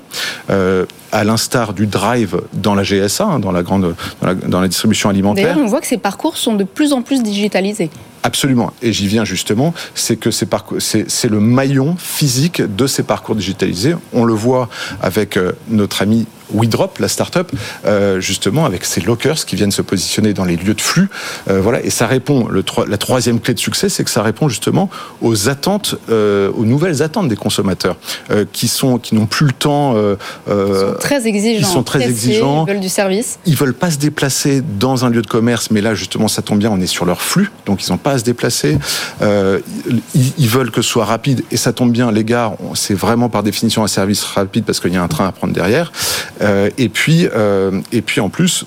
euh, 0.52 0.86
à 1.12 1.24
l'instar 1.24 1.74
du 1.74 1.88
drive 1.88 2.42
dans 2.54 2.76
la 2.76 2.84
GSA, 2.84 3.24
hein, 3.24 3.40
dans 3.40 3.52
la 3.52 3.64
grande, 3.64 3.96
dans 4.22 4.28
la, 4.28 4.36
dans 4.36 4.62
la 4.62 4.68
distribution 4.68 5.10
alimentaire. 5.10 5.46
D'ailleurs, 5.46 5.66
on 5.66 5.68
voit 5.68 5.82
que 5.82 5.88
ces 5.88 5.98
parcours 5.98 6.38
sont 6.38 6.54
de 6.54 6.64
plus 6.64 6.94
en 6.94 7.02
plus 7.02 7.24
digitalisés. 7.24 7.90
Absolument. 8.22 8.72
Et 8.84 8.94
j'y 8.94 9.08
viens 9.08 9.26
justement, 9.26 9.74
c'est 9.96 10.16
que 10.16 10.30
c'est 10.30 11.28
le 11.28 11.40
maillon 11.40 11.96
physique 11.98 12.62
de 12.62 12.86
ces 12.86 13.02
parcours 13.02 13.36
digitalisés. 13.36 13.96
On 14.14 14.26
le 14.26 14.36
voit 14.36 14.70
avec 15.02 15.38
euh, 15.38 15.54
notre 15.70 16.04
ami 16.04 16.28
WeDrop, 16.54 17.00
la 17.00 17.08
start-up, 17.08 17.52
euh, 17.86 18.20
justement 18.20 18.66
avec 18.66 18.86
ces 18.86 19.02
lockers 19.02 19.46
qui 19.46 19.56
viennent 19.56 19.72
se 19.72 19.82
positionner 19.82 20.34
dans 20.34 20.46
les 20.46 20.56
lieux 20.56 20.74
de 20.74 20.82
flux. 20.82 21.10
Euh, 21.50 21.62
voilà, 21.62 21.82
et 21.84 21.90
ça 21.90 22.08
répond. 22.08 22.48
Le, 22.48 22.64
la 22.88 22.98
troisième 22.98 23.40
clé 23.40 23.54
de 23.54 23.60
succès, 23.60 23.90
c'est 23.90 24.04
que 24.04 24.10
ça 24.10 24.24
répond 24.24 24.50
justement 24.50 24.90
aux 25.22 25.50
attentes, 25.50 25.96
aux 26.10 26.66
nouvelles 26.66 27.02
attentes 27.02 27.28
des 27.28 27.36
consommateurs, 27.36 27.98
qui 28.52 28.68
sont, 28.68 28.98
qui 28.98 29.16
n'ont 29.16 29.26
plus 29.26 29.46
le 29.46 29.52
temps. 29.52 29.96
ils 30.48 30.54
sont 30.54 30.96
très 31.00 31.28
exigeants. 31.28 31.68
Ils 31.68 31.72
sont 31.72 31.84
très 31.84 32.04
exigeants. 32.04 32.66
Ils 32.66 32.74
veulent 32.74 32.82
du 32.82 32.90
service? 32.90 33.40
Ils 33.46 33.56
veulent 33.56 33.74
pas 33.74 33.92
se 33.92 33.98
déplacer 33.98 34.62
dans 34.80 35.06
un 35.06 35.10
lieu 35.10 35.22
de 35.22 35.28
commerce, 35.28 35.72
mais 35.72 35.82
là 35.82 35.96
justement, 35.96 36.28
ça 36.28 36.42
tombe 36.42 36.60
bien, 36.60 36.72
on 36.72 36.80
est 36.80 36.88
sur 36.88 37.06
leur 37.06 37.22
flux, 37.22 37.52
donc 37.66 37.86
ils 37.86 37.92
n'ont 37.92 37.98
pas 37.98 38.12
à 38.12 38.18
se 38.20 38.24
déplacer. 38.24 38.78
Euh, 39.22 39.60
ils, 40.14 40.48
veulent 40.48 40.72
que 40.72 40.82
ce 40.82 40.90
soit 40.90 41.06
rapide 41.06 41.44
et 41.52 41.58
ça 41.58 41.74
tombe 41.74 41.92
bien. 41.92 42.12
Les 42.12 42.24
gares, 42.24 42.56
c'est 42.76 42.94
vraiment 42.94 43.30
par 43.30 43.44
définition 43.44 43.84
un 43.84 43.88
service 43.88 44.24
rapide 44.24 44.66
parce 44.66 44.80
qu'il 44.80 44.94
y 44.94 44.98
a 44.98 45.04
un 45.04 45.08
train 45.08 45.28
à 45.28 45.32
prendre 45.32 45.54
derrière. 45.54 45.92
Euh, 46.42 46.70
euh, 47.34 47.82
et 47.92 48.02
puis 48.02 48.20
en 48.20 48.30
plus 48.30 48.66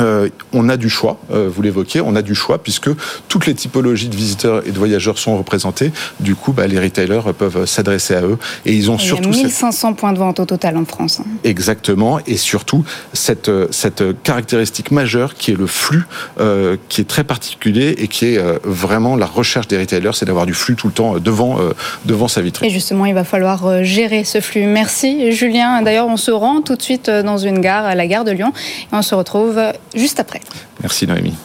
euh, 0.00 0.28
on 0.52 0.68
a 0.68 0.76
du 0.76 0.88
choix, 0.88 1.18
euh, 1.32 1.50
vous 1.52 1.60
l'évoquez, 1.60 2.00
on 2.00 2.14
a 2.14 2.22
du 2.22 2.34
choix 2.34 2.58
puisque 2.58 2.90
toutes 3.28 3.46
les 3.46 3.54
typologies 3.54 4.08
de 4.08 4.14
visiteurs 4.14 4.66
et 4.66 4.70
de 4.70 4.78
voyageurs 4.78 5.18
sont 5.18 5.36
représentées. 5.36 5.90
Du 6.20 6.36
coup, 6.36 6.52
bah, 6.52 6.66
les 6.66 6.78
retailers 6.78 7.32
peuvent 7.36 7.66
s'adresser 7.66 8.14
à 8.14 8.22
eux 8.22 8.38
et 8.64 8.72
ils 8.72 8.90
ont 8.90 8.98
surtout... 8.98 9.30
Il 9.30 9.36
y 9.36 9.40
a 9.40 9.44
1500 9.44 9.94
points 9.94 10.12
de 10.12 10.18
vente 10.18 10.38
au 10.38 10.44
total 10.44 10.76
en 10.76 10.84
France. 10.84 11.20
Hein. 11.20 11.28
Exactement, 11.42 12.20
et 12.26 12.36
surtout 12.36 12.84
cette, 13.12 13.50
cette 13.72 14.22
caractéristique 14.22 14.92
majeure 14.92 15.34
qui 15.34 15.50
est 15.50 15.56
le 15.56 15.66
flux, 15.66 16.06
euh, 16.38 16.76
qui 16.88 17.00
est 17.00 17.08
très 17.08 17.24
particulier 17.24 17.96
et 17.98 18.06
qui 18.06 18.26
est 18.26 18.38
euh, 18.38 18.58
vraiment 18.62 19.16
la 19.16 19.26
recherche 19.26 19.66
des 19.66 19.78
retailers, 19.78 20.12
c'est 20.14 20.26
d'avoir 20.26 20.46
du 20.46 20.54
flux 20.54 20.76
tout 20.76 20.86
le 20.86 20.92
temps 20.92 21.18
devant, 21.18 21.58
devant 22.04 22.28
sa 22.28 22.40
vitrine. 22.40 22.68
Et 22.68 22.72
justement, 22.72 23.06
il 23.06 23.14
va 23.14 23.24
falloir 23.24 23.82
gérer 23.82 24.24
ce 24.24 24.40
flux. 24.40 24.66
Merci 24.66 25.32
Julien. 25.32 25.82
D'ailleurs, 25.82 26.06
on 26.06 26.16
se 26.16 26.30
rend 26.30 26.62
tout 26.62 26.76
de 26.76 26.82
suite 26.82 27.10
dans 27.10 27.38
une 27.38 27.60
gare, 27.60 27.84
à 27.84 27.94
la 27.94 28.06
gare 28.06 28.24
de 28.24 28.30
Lyon, 28.30 28.52
et 28.92 28.94
on 28.94 29.02
se 29.02 29.14
retrouve 29.14 29.58
juste 29.94 30.20
après. 30.20 30.40
Merci 30.80 31.06
Noémie. 31.06 31.36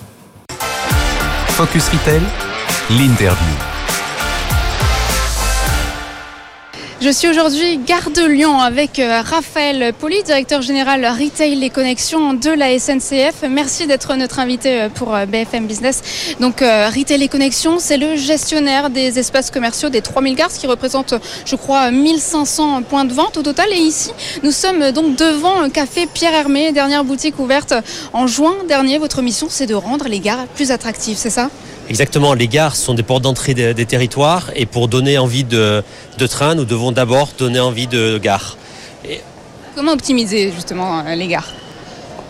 Focus 1.50 1.90
Retail, 1.90 2.22
l'interview. 2.90 3.73
Je 7.04 7.10
suis 7.10 7.28
aujourd'hui 7.28 7.80
gare 7.86 8.12
de 8.12 8.26
Lyon 8.26 8.62
avec 8.62 8.98
euh, 8.98 9.20
Raphaël 9.22 9.92
Poli, 9.92 10.24
directeur 10.24 10.62
général 10.62 11.06
Retail 11.06 11.62
et 11.62 11.70
Connexions 11.70 12.34
de 12.34 12.50
la 12.50 12.80
SNCF. 12.80 13.44
Merci 13.50 13.88
d'être 13.88 14.16
notre 14.16 14.40
invité 14.40 14.84
euh, 14.84 14.88
pour 14.88 15.14
euh, 15.14 15.26
BFM 15.26 15.68
Business. 15.68 16.36
Donc 16.40 16.62
Retail 16.62 17.22
et 17.22 17.28
Connexions, 17.28 17.78
c'est 17.78 17.98
le 17.98 18.16
gestionnaire 18.16 18.90
des 18.90 19.20
espaces 19.20 19.52
commerciaux 19.52 19.90
des 19.90 20.00
3000 20.02 20.36
gares, 20.36 20.50
ce 20.50 20.58
qui 20.62 20.66
représente, 20.66 21.14
je 21.46 21.58
crois, 21.58 21.92
1500 21.92 22.84
points 22.84 23.04
de 23.04 23.12
vente 23.12 23.36
au 23.36 23.44
total. 23.44 23.68
Et 23.74 23.80
ici, 23.80 24.12
nous 24.42 24.52
sommes 24.52 24.94
donc 24.94 25.18
devant 25.18 25.60
un 25.60 25.70
café 25.70 26.06
Pierre 26.06 26.34
Hermé, 26.34 26.72
dernière 26.72 27.04
boutique 27.04 27.38
ouverte 27.38 27.74
en 28.14 28.28
juin 28.28 28.56
dernier. 28.70 28.98
Votre 28.98 29.22
mission, 29.22 29.48
c'est 29.50 29.68
de 29.68 29.76
rendre 29.76 30.08
les 30.08 30.22
gares 30.22 30.48
plus 30.56 30.72
attractives, 30.72 31.18
c'est 31.18 31.30
ça? 31.30 31.50
Exactement, 31.90 32.34
les 32.34 32.48
gares 32.48 32.76
sont 32.76 32.94
des 32.94 33.04
portes 33.04 33.24
d'entrée 33.24 33.54
des, 33.54 33.86
territoires 33.86 34.52
et 34.56 34.66
pour 34.66 34.88
donner 34.88 35.18
envie 35.18 35.44
de, 35.44 35.84
train, 36.30 36.56
nous 36.56 36.66
devons 36.66 36.92
d'abord 36.92 37.30
donner 37.38 37.60
envie 37.60 37.88
de 37.88 38.18
gare. 38.18 38.58
Comment 39.76 39.94
optimiser 39.94 40.52
justement 40.52 41.00
euh, 41.00 41.16
les 41.16 41.28
gares? 41.28 41.52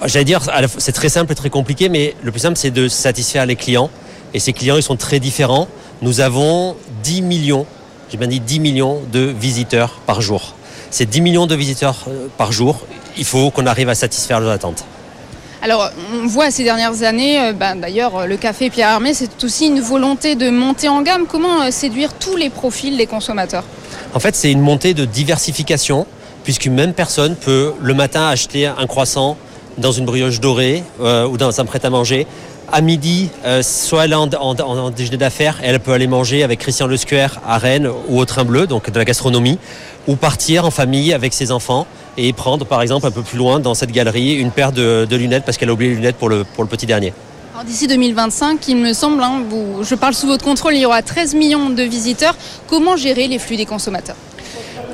J'allais 0.05 0.25
dire, 0.25 0.41
c'est 0.77 0.91
très 0.91 1.09
simple 1.09 1.31
et 1.31 1.35
très 1.35 1.49
compliqué, 1.49 1.87
mais 1.87 2.15
le 2.23 2.31
plus 2.31 2.39
simple 2.41 2.57
c'est 2.57 2.71
de 2.71 2.87
satisfaire 2.87 3.45
les 3.45 3.55
clients. 3.55 3.89
Et 4.33 4.39
ces 4.39 4.53
clients, 4.53 4.77
ils 4.77 4.83
sont 4.83 4.95
très 4.95 5.19
différents. 5.19 5.67
Nous 6.01 6.19
avons 6.19 6.75
10 7.03 7.21
millions, 7.21 7.65
j'ai 8.09 8.17
bien 8.17 8.27
dit 8.27 8.39
10 8.39 8.59
millions 8.59 9.01
de 9.11 9.19
visiteurs 9.19 9.99
par 10.05 10.21
jour. 10.21 10.55
Ces 10.89 11.05
10 11.05 11.21
millions 11.21 11.45
de 11.45 11.55
visiteurs 11.55 12.05
euh, 12.07 12.27
par 12.37 12.51
jour, 12.51 12.81
il 13.17 13.25
faut 13.25 13.51
qu'on 13.51 13.67
arrive 13.67 13.89
à 13.89 13.95
satisfaire 13.95 14.39
leurs 14.39 14.51
attentes. 14.51 14.83
Alors, 15.63 15.89
on 16.13 16.27
voit 16.27 16.51
ces 16.51 16.65
dernières 16.65 17.03
années, 17.03 17.39
euh, 17.39 17.53
bah, 17.53 17.73
d'ailleurs, 17.73 18.27
le 18.27 18.35
café 18.35 18.69
Pierre 18.69 18.89
Armé, 18.89 19.13
c'est 19.13 19.41
aussi 19.45 19.67
une 19.67 19.79
volonté 19.79 20.35
de 20.35 20.49
monter 20.49 20.89
en 20.89 21.01
gamme. 21.01 21.25
Comment 21.25 21.61
euh, 21.61 21.71
séduire 21.71 22.11
tous 22.15 22.35
les 22.35 22.49
profils 22.49 22.97
des 22.97 23.07
consommateurs? 23.07 23.63
En 24.13 24.19
fait, 24.19 24.35
c'est 24.35 24.51
une 24.51 24.59
montée 24.59 24.93
de 24.93 25.05
diversification, 25.05 26.05
puisqu'une 26.43 26.73
même 26.73 26.91
personne 26.91 27.37
peut 27.37 27.71
le 27.81 27.93
matin 27.93 28.27
acheter 28.27 28.67
un 28.67 28.87
croissant 28.87 29.37
dans 29.77 29.93
une 29.93 30.03
brioche 30.03 30.41
dorée 30.41 30.83
euh, 30.99 31.25
ou 31.25 31.37
dans 31.37 31.61
un 31.61 31.63
prêt-à-manger. 31.63 32.27
À 32.69 32.81
midi, 32.81 33.29
soit 33.61 34.05
elle 34.05 34.13
est 34.13 34.35
en, 34.35 34.89
déjeuner 34.89 35.17
d'affaires, 35.17 35.59
elle 35.63 35.79
peut 35.79 35.93
aller 35.93 36.07
manger 36.07 36.43
avec 36.43 36.59
Christian 36.59 36.87
Le 36.87 36.97
à 37.47 37.57
Rennes 37.59 37.87
ou 38.07 38.19
au 38.19 38.25
Train 38.25 38.45
Bleu, 38.45 38.65
donc 38.65 38.89
de 38.89 38.97
la 38.97 39.05
gastronomie, 39.05 39.59
ou 40.07 40.15
partir 40.15 40.65
en 40.65 40.71
famille 40.71 41.13
avec 41.13 41.33
ses 41.33 41.51
enfants 41.51 41.85
et 42.17 42.33
prendre 42.33 42.65
par 42.65 42.81
exemple 42.81 43.05
un 43.07 43.11
peu 43.11 43.21
plus 43.21 43.37
loin 43.37 43.59
dans 43.59 43.73
cette 43.73 43.91
galerie 43.91 44.33
une 44.33 44.51
paire 44.51 44.71
de, 44.71 45.07
lunettes 45.15 45.45
parce 45.45 45.57
qu'elle 45.57 45.69
a 45.69 45.73
oublié 45.73 45.91
les 45.91 45.97
lunettes 45.97 46.17
pour 46.17 46.29
le, 46.29 46.43
pour 46.43 46.63
le 46.63 46.69
petit 46.69 46.85
dernier. 46.85 47.13
D'ici 47.65 47.87
2025, 47.87 48.67
il 48.67 48.77
me 48.77 48.93
semble, 48.93 49.23
hein, 49.23 49.43
je 49.83 49.95
parle 49.95 50.13
sous 50.13 50.27
votre 50.27 50.43
contrôle, 50.43 50.73
il 50.75 50.81
y 50.81 50.85
aura 50.85 51.01
13 51.01 51.35
millions 51.35 51.69
de 51.69 51.83
visiteurs. 51.83 52.35
Comment 52.67 52.97
gérer 52.97 53.27
les 53.27 53.39
flux 53.39 53.55
des 53.55 53.65
consommateurs? 53.65 54.17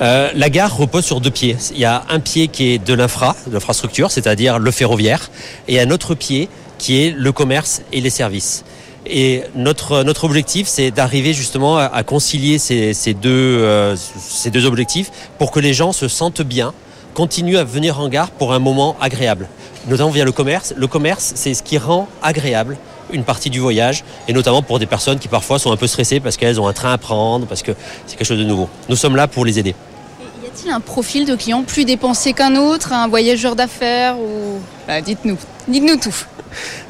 Euh, 0.02 0.30
la 0.36 0.50
gare 0.50 0.76
repose 0.76 1.04
sur 1.04 1.20
deux 1.20 1.32
pieds. 1.32 1.58
Il 1.72 1.80
y 1.80 1.86
a 1.86 2.04
un 2.10 2.20
pied 2.20 2.48
qui 2.48 2.74
est 2.74 2.78
de 2.78 2.94
l'infra, 2.94 3.36
l'infrastructure, 3.52 4.12
c'est-à-dire 4.12 4.60
le 4.60 4.72
ferroviaire, 4.72 5.32
et 5.68 5.80
un 5.80 5.90
autre 5.90 6.16
pied 6.16 6.48
qui 6.78 7.02
est 7.02 7.12
le 7.12 7.32
commerce 7.32 7.82
et 7.92 8.02
les 8.02 8.10
services. 8.10 8.64
Et 9.06 9.44
notre, 9.56 10.04
notre 10.04 10.26
objectif, 10.26 10.68
c'est 10.68 10.92
d'arriver 10.92 11.34
justement 11.34 11.78
à, 11.78 12.04
concilier 12.04 12.60
ces, 12.60 12.94
ces, 12.94 13.14
deux, 13.14 13.30
euh, 13.30 13.96
ces 13.96 14.52
deux 14.52 14.66
objectifs 14.66 15.12
pour 15.38 15.52
que 15.52 15.60
les 15.60 15.74
gens 15.74 15.92
se 15.92 16.08
sentent 16.08 16.42
bien, 16.42 16.74
continuent 17.20 17.58
à 17.58 17.66
venir 17.66 18.00
en 18.00 18.08
gare 18.08 18.32
pour 18.32 18.54
un 18.54 18.60
moment 18.60 18.96
agréable. 19.02 19.50
Notamment 19.90 20.10
via 20.10 20.24
le 20.24 20.32
commerce. 20.32 20.74
Le 20.78 20.88
commerce, 20.88 21.34
c'est 21.36 21.54
ce 21.54 21.62
qui 21.62 21.78
rend 21.78 22.08
agréable 22.24 22.78
une 23.12 23.26
partie 23.26 23.50
du 23.50 23.60
voyage, 23.60 24.06
et 24.30 24.32
notamment 24.32 24.62
pour 24.62 24.80
des 24.80 24.86
personnes 24.86 25.20
qui 25.20 25.28
parfois 25.28 25.60
sont 25.60 25.74
un 25.74 25.76
peu 25.76 25.88
stressées 25.88 26.22
parce 26.22 26.38
qu'elles 26.38 26.62
ont 26.62 26.68
un 26.70 26.72
train 26.72 26.94
à 26.94 26.98
prendre, 26.98 27.46
parce 27.46 27.62
que 27.62 27.74
c'est 28.08 28.16
quelque 28.16 28.26
chose 28.26 28.40
de 28.40 28.46
nouveau. 28.46 28.70
Nous 28.88 28.96
sommes 28.96 29.18
là 29.18 29.28
pour 29.28 29.44
les 29.44 29.60
aider. 29.60 29.76
Y 30.42 30.48
a-t-il 30.48 30.72
un 30.72 30.80
profil 30.80 31.26
de 31.26 31.36
client 31.36 31.64
plus 31.64 31.84
dépensé 31.84 32.32
qu'un 32.32 32.56
autre, 32.56 32.94
un 32.94 33.10
voyageur 33.10 33.58
d'affaires 33.58 34.18
ou... 34.18 34.62
Bah, 34.88 35.02
dites-nous, 35.02 35.38
dites-nous 35.68 35.98
tout. 35.98 36.16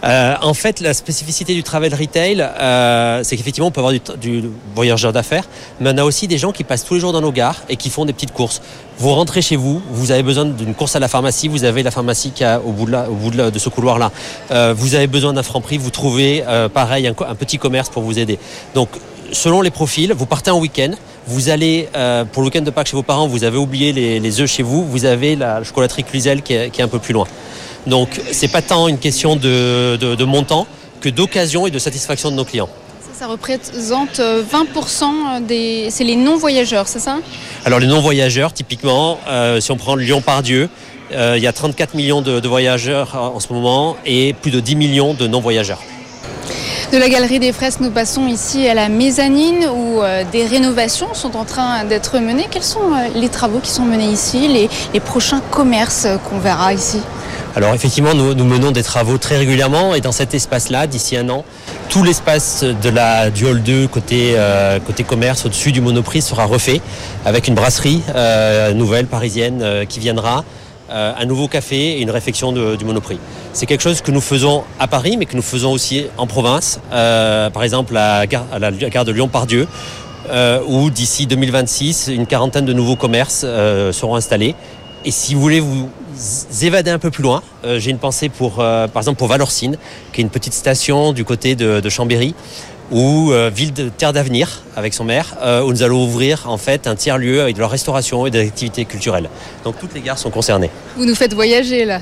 Euh, 0.03 0.35
en 0.41 0.53
fait, 0.53 0.79
la 0.79 0.93
spécificité 0.93 1.53
du 1.53 1.63
travel 1.63 1.93
retail, 1.93 2.41
euh, 2.41 3.21
c'est 3.23 3.37
qu'effectivement, 3.37 3.67
on 3.67 3.71
peut 3.71 3.81
avoir 3.81 3.93
du, 3.93 4.43
voyageur 4.75 5.13
d'affaires, 5.13 5.45
mais 5.79 5.91
on 5.93 5.97
a 5.97 6.03
aussi 6.03 6.27
des 6.27 6.37
gens 6.37 6.51
qui 6.51 6.63
passent 6.63 6.85
tous 6.85 6.95
les 6.95 6.99
jours 6.99 7.13
dans 7.13 7.21
nos 7.21 7.31
gares 7.31 7.61
et 7.69 7.75
qui 7.75 7.89
font 7.89 8.05
des 8.05 8.13
petites 8.13 8.33
courses. 8.33 8.61
Vous 8.97 9.13
rentrez 9.13 9.41
chez 9.41 9.55
vous, 9.55 9.81
vous 9.91 10.11
avez 10.11 10.23
besoin 10.23 10.45
d'une 10.45 10.73
course 10.73 10.95
à 10.95 10.99
la 10.99 11.07
pharmacie, 11.07 11.47
vous 11.47 11.63
avez 11.63 11.83
la 11.83 11.91
pharmacie 11.91 12.31
qui 12.31 12.43
a 12.43 12.59
au 12.59 12.71
bout 12.71 12.85
de, 12.85 13.59
ce 13.59 13.69
couloir-là. 13.69 14.11
Euh, 14.51 14.73
vous 14.75 14.95
avez 14.95 15.07
besoin 15.07 15.33
d'un 15.33 15.43
franc 15.43 15.61
prix, 15.61 15.77
vous 15.77 15.89
trouvez 15.89 16.43
pareil 16.73 17.07
un, 17.07 17.13
petit 17.13 17.57
commerce 17.57 17.89
pour 17.89 18.03
vous 18.03 18.19
aider. 18.19 18.39
Donc, 18.75 18.89
selon 19.31 19.61
les 19.61 19.71
profils, 19.71 20.13
vous 20.13 20.25
partez 20.25 20.51
en 20.51 20.59
week-end, 20.59 20.91
vous 21.27 21.49
allez 21.49 21.87
pour 22.31 22.41
le 22.41 22.47
week-end 22.47 22.61
de 22.61 22.71
Pâques 22.71 22.87
chez 22.87 22.95
vos 22.97 23.03
parents, 23.03 23.27
vous 23.27 23.43
avez 23.43 23.57
oublié 23.57 23.93
les, 23.93 24.41
œufs 24.41 24.49
chez 24.49 24.63
vous, 24.63 24.85
vous 24.85 25.05
avez 25.05 25.35
la 25.35 25.63
chocolaterie 25.63 26.03
Cluzel 26.03 26.41
qui 26.41 26.53
est 26.53 26.81
un 26.81 26.87
peu 26.87 26.99
plus 26.99 27.13
loin. 27.13 27.27
Donc 27.87 28.21
c'est 28.31 28.47
pas 28.47 28.61
tant 28.61 28.87
une 28.87 28.97
question 28.97 29.35
de, 29.35 30.23
montant 30.25 30.67
que 31.01 31.09
d'occasion 31.09 31.65
et 31.67 31.71
de 31.71 31.79
satisfaction 31.79 32.31
de 32.31 32.35
nos 32.35 32.45
clients. 32.45 32.69
Ça, 33.13 33.27
représente 33.27 34.19
20% 34.19 34.21
euh, 34.21 35.39
des... 35.41 35.87
C'est 35.89 36.05
les 36.05 36.15
non-voyageurs, 36.15 36.87
c'est 36.87 36.99
ça? 36.99 37.17
Alors 37.65 37.79
les 37.79 37.87
non-voyageurs, 37.87 38.53
typiquement, 38.53 39.19
euh, 39.27 39.59
si 39.59 39.71
on 39.71 39.75
prend 39.75 39.95
Lyon-Pardieu, 39.95 40.69
euh, 41.11 41.33
il 41.35 41.43
y 41.43 41.47
a 41.47 41.51
34 41.51 41.95
millions 41.95 42.21
de, 42.21 42.47
voyageurs 42.47 43.15
en 43.15 43.41
ce 43.41 43.51
moment 43.51 43.97
et 44.05 44.31
plus 44.31 44.51
de 44.51 44.61
10 44.61 44.75
millions 44.77 45.13
de 45.13 45.27
non-voyageurs. 45.27 45.81
De 46.93 46.97
la 46.97 47.09
galerie 47.09 47.39
des 47.39 47.51
fresques, 47.51 47.81
nous 47.81 47.91
passons 47.91 48.25
ici 48.27 48.65
à 48.69 48.73
la 48.73 48.87
mezzanine 48.87 49.67
où 49.67 49.99
des 50.31 50.45
rénovations 50.45 51.13
sont 51.13 51.35
en 51.35 51.43
train 51.43 51.83
d'être 51.83 52.19
menées. 52.19 52.47
Quels 52.49 52.63
sont 52.63 52.93
les 53.15 53.29
travaux 53.29 53.59
qui 53.59 53.69
sont 53.69 53.83
menés 53.83 54.11
ici, 54.11 54.69
les 54.93 54.99
prochains 55.01 55.41
commerces 55.51 56.07
qu'on 56.29 56.39
verra 56.39 56.73
ici? 56.73 56.99
Alors 57.55 57.73
effectivement, 57.73 58.13
nous, 58.13 58.45
menons 58.45 58.71
des 58.71 58.83
travaux 58.83 59.17
très 59.17 59.37
régulièrement 59.37 59.95
et 59.95 60.01
dans 60.01 60.11
cet 60.11 60.33
espace-là, 60.33 60.85
d'ici 60.85 61.17
un 61.17 61.29
an, 61.29 61.43
tout 61.89 62.03
l'espace 62.03 62.63
de 62.63 62.89
la, 62.89 63.31
du 63.31 63.45
hall 63.45 63.63
2 63.63 63.87
côté, 63.87 64.33
euh, 64.35 64.79
côté 64.79 65.03
commerce 65.03 65.45
au-dessus 65.45 65.71
du 65.71 65.81
Monoprix 65.81 66.21
sera 66.21 66.45
refait 66.45 66.79
avec 67.25 67.47
une 67.47 67.55
brasserie 67.55 68.03
euh, 68.13 68.73
nouvelle 68.73 69.07
parisienne 69.07 69.61
euh, 69.63 69.85
qui 69.85 69.99
viendra. 69.99 70.43
un 70.91 71.25
nouveau 71.25 71.47
café 71.47 71.97
et 71.97 72.01
une 72.01 72.09
réfection 72.09 72.51
du 72.51 72.83
Monoprix. 72.83 73.19
C'est 73.53 73.67
quelque 73.67 73.83
chose 73.83 74.01
que 74.01 74.09
nous 74.09 74.21
faisons 74.21 74.63
à 74.79 74.87
Paris, 74.87 75.17
mais 75.17 75.27
que 75.27 75.35
nous 75.35 75.43
faisons 75.43 75.71
aussi 75.71 76.07
en 76.17 76.25
province. 76.25 76.79
par 76.89 77.63
exemple, 77.63 77.95
à, 77.95 78.25
à 78.51 78.59
la 78.59 78.71
gare 78.71 79.05
de 79.05 79.11
Lyon-Pardieu, 79.11 79.67
où 80.67 80.89
d'ici 80.89 81.27
2026, 81.27 82.07
une 82.07 82.25
quarantaine 82.25 82.65
de 82.65 82.73
nouveaux 82.73 82.95
commerces 82.95 83.45
seront 83.91 84.15
installés. 84.15 84.55
Et 85.05 85.11
si 85.11 85.35
vous 85.35 85.41
voulez 85.41 85.59
vous 85.59 85.87
évader 86.61 86.91
un 86.91 86.99
peu 86.99 87.11
plus 87.11 87.23
loin, 87.23 87.41
euh, 87.65 87.79
j'ai 87.79 87.91
une 87.91 87.97
pensée 87.97 88.29
pour, 88.29 88.59
euh, 88.59 88.87
par 88.87 89.01
exemple, 89.01 89.17
pour 89.17 89.27
Valorcine, 89.27 89.77
qui 90.13 90.21
est 90.21 90.23
une 90.23 90.29
petite 90.29 90.53
station 90.53 91.13
du 91.13 91.23
côté 91.25 91.55
de, 91.55 91.89
Chambéry, 91.89 92.35
ou 92.91 93.31
euh, 93.31 93.51
ville 93.53 93.73
de 93.73 93.89
terre 93.89 94.13
d'avenir 94.13 94.63
avec 94.75 94.93
son 94.93 95.03
maire, 95.03 95.35
où 95.65 95.71
nous 95.71 95.83
allons 95.83 96.03
ouvrir 96.03 96.49
en 96.49 96.57
fait 96.57 96.87
un 96.87 96.95
tiers 96.95 97.17
lieu 97.17 97.41
avec 97.41 97.55
de 97.55 97.61
la 97.61 97.67
restauration 97.67 98.25
et 98.25 98.31
des 98.31 98.47
activités 98.47 98.85
culturelles. 98.85 99.29
Donc 99.63 99.79
toutes 99.79 99.93
les 99.93 100.01
gares 100.01 100.17
sont 100.17 100.31
concernées. 100.31 100.69
Vous 100.95 101.05
nous 101.05 101.15
faites 101.15 101.33
voyager 101.33 101.85
là 101.85 102.01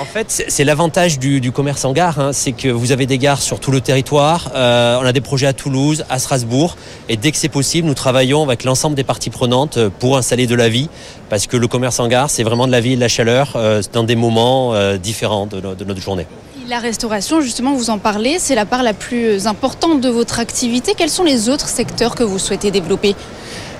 en 0.00 0.04
fait, 0.04 0.44
c'est 0.48 0.64
l'avantage 0.64 1.18
du, 1.18 1.52
commerce 1.52 1.84
en 1.84 1.92
gare, 1.92 2.18
hein. 2.18 2.32
c'est 2.32 2.52
que 2.52 2.68
vous 2.68 2.92
avez 2.92 3.06
des 3.06 3.18
gares 3.18 3.42
sur 3.42 3.60
tout 3.60 3.70
le 3.70 3.80
territoire. 3.80 4.50
Euh, 4.54 4.98
on 5.00 5.04
a 5.04 5.12
des 5.12 5.20
projets 5.20 5.46
à 5.46 5.52
Toulouse, 5.52 6.04
à 6.08 6.18
Strasbourg, 6.18 6.76
et 7.08 7.16
dès 7.16 7.32
que 7.32 7.36
c'est 7.36 7.48
possible, 7.48 7.86
nous 7.86 7.94
travaillons 7.94 8.42
avec 8.42 8.64
l'ensemble 8.64 8.96
des 8.96 9.04
parties 9.04 9.30
prenantes 9.30 9.78
pour 9.98 10.16
installer 10.16 10.46
de 10.46 10.54
la 10.54 10.68
vie, 10.68 10.88
parce 11.28 11.46
que 11.46 11.56
le 11.56 11.66
commerce 11.66 12.00
en 12.00 12.08
gare, 12.08 12.30
c'est 12.30 12.42
vraiment 12.42 12.66
de 12.66 12.72
la 12.72 12.80
vie 12.80 12.92
et 12.92 12.96
de 12.96 13.00
la 13.00 13.08
chaleur 13.08 13.52
euh, 13.56 13.82
dans 13.92 14.04
des 14.04 14.16
moments 14.16 14.74
euh, 14.74 14.96
différents 14.96 15.46
de, 15.46 15.60
de 15.60 15.84
notre 15.84 16.00
journée. 16.00 16.26
La 16.68 16.78
restauration, 16.78 17.40
justement, 17.40 17.72
vous 17.72 17.88
en 17.88 17.98
parlez, 17.98 18.38
c'est 18.38 18.54
la 18.54 18.66
part 18.66 18.82
la 18.82 18.92
plus 18.92 19.46
importante 19.46 20.02
de 20.02 20.10
votre 20.10 20.38
activité. 20.38 20.92
Quels 20.96 21.08
sont 21.08 21.24
les 21.24 21.48
autres 21.48 21.68
secteurs 21.68 22.14
que 22.14 22.22
vous 22.22 22.38
souhaitez 22.38 22.70
développer? 22.70 23.16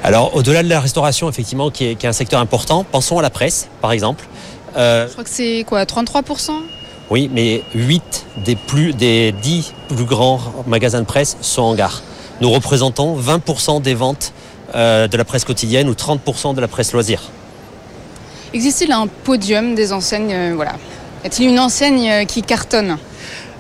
Alors, 0.03 0.35
au-delà 0.37 0.63
de 0.63 0.69
la 0.69 0.81
restauration, 0.81 1.29
effectivement, 1.29 1.71
qui 1.71 1.85
est, 1.85 1.95
qui 1.97 2.07
est, 2.07 2.09
un 2.09 2.13
secteur 2.13 2.41
important, 2.41 2.85
pensons 2.85 3.19
à 3.19 3.23
la 3.23 3.31
presse, 3.31 3.69
par 3.81 3.93
exemple. 3.93 4.25
Euh, 4.77 5.07
Je 5.07 5.13
crois 5.13 5.25
que 5.25 5.31
c'est 5.31 5.65
quoi, 5.67 5.85
33% 5.85 6.51
Oui, 7.11 7.31
mais 7.33 7.63
8 7.75 8.27
des, 8.45 8.57
plus, 8.57 8.93
des 8.93 9.33
10 9.33 9.73
plus 9.89 10.05
grands 10.05 10.41
magasins 10.67 11.01
de 11.01 11.07
presse 11.07 11.37
sont 11.41 11.63
en 11.63 11.75
gare. 11.75 12.03
Nous 12.41 12.51
représentons 12.51 13.19
20% 13.19 13.83
des 13.83 13.95
ventes 13.95 14.33
euh, 14.75 15.09
de 15.09 15.17
la 15.17 15.25
presse 15.25 15.45
quotidienne 15.45 15.89
ou 15.89 15.93
30% 15.95 16.55
de 16.55 16.61
la 16.61 16.69
presse 16.69 16.93
loisir. 16.93 17.23
Existe-t-il 18.53 18.93
un 18.93 19.07
podium 19.07 19.75
des 19.75 19.93
enseignes 19.93 20.33
euh, 20.33 20.53
voilà. 20.55 20.75
Est-il 21.25 21.49
une 21.49 21.59
enseigne 21.59 22.27
qui 22.27 22.43
cartonne? 22.43 22.97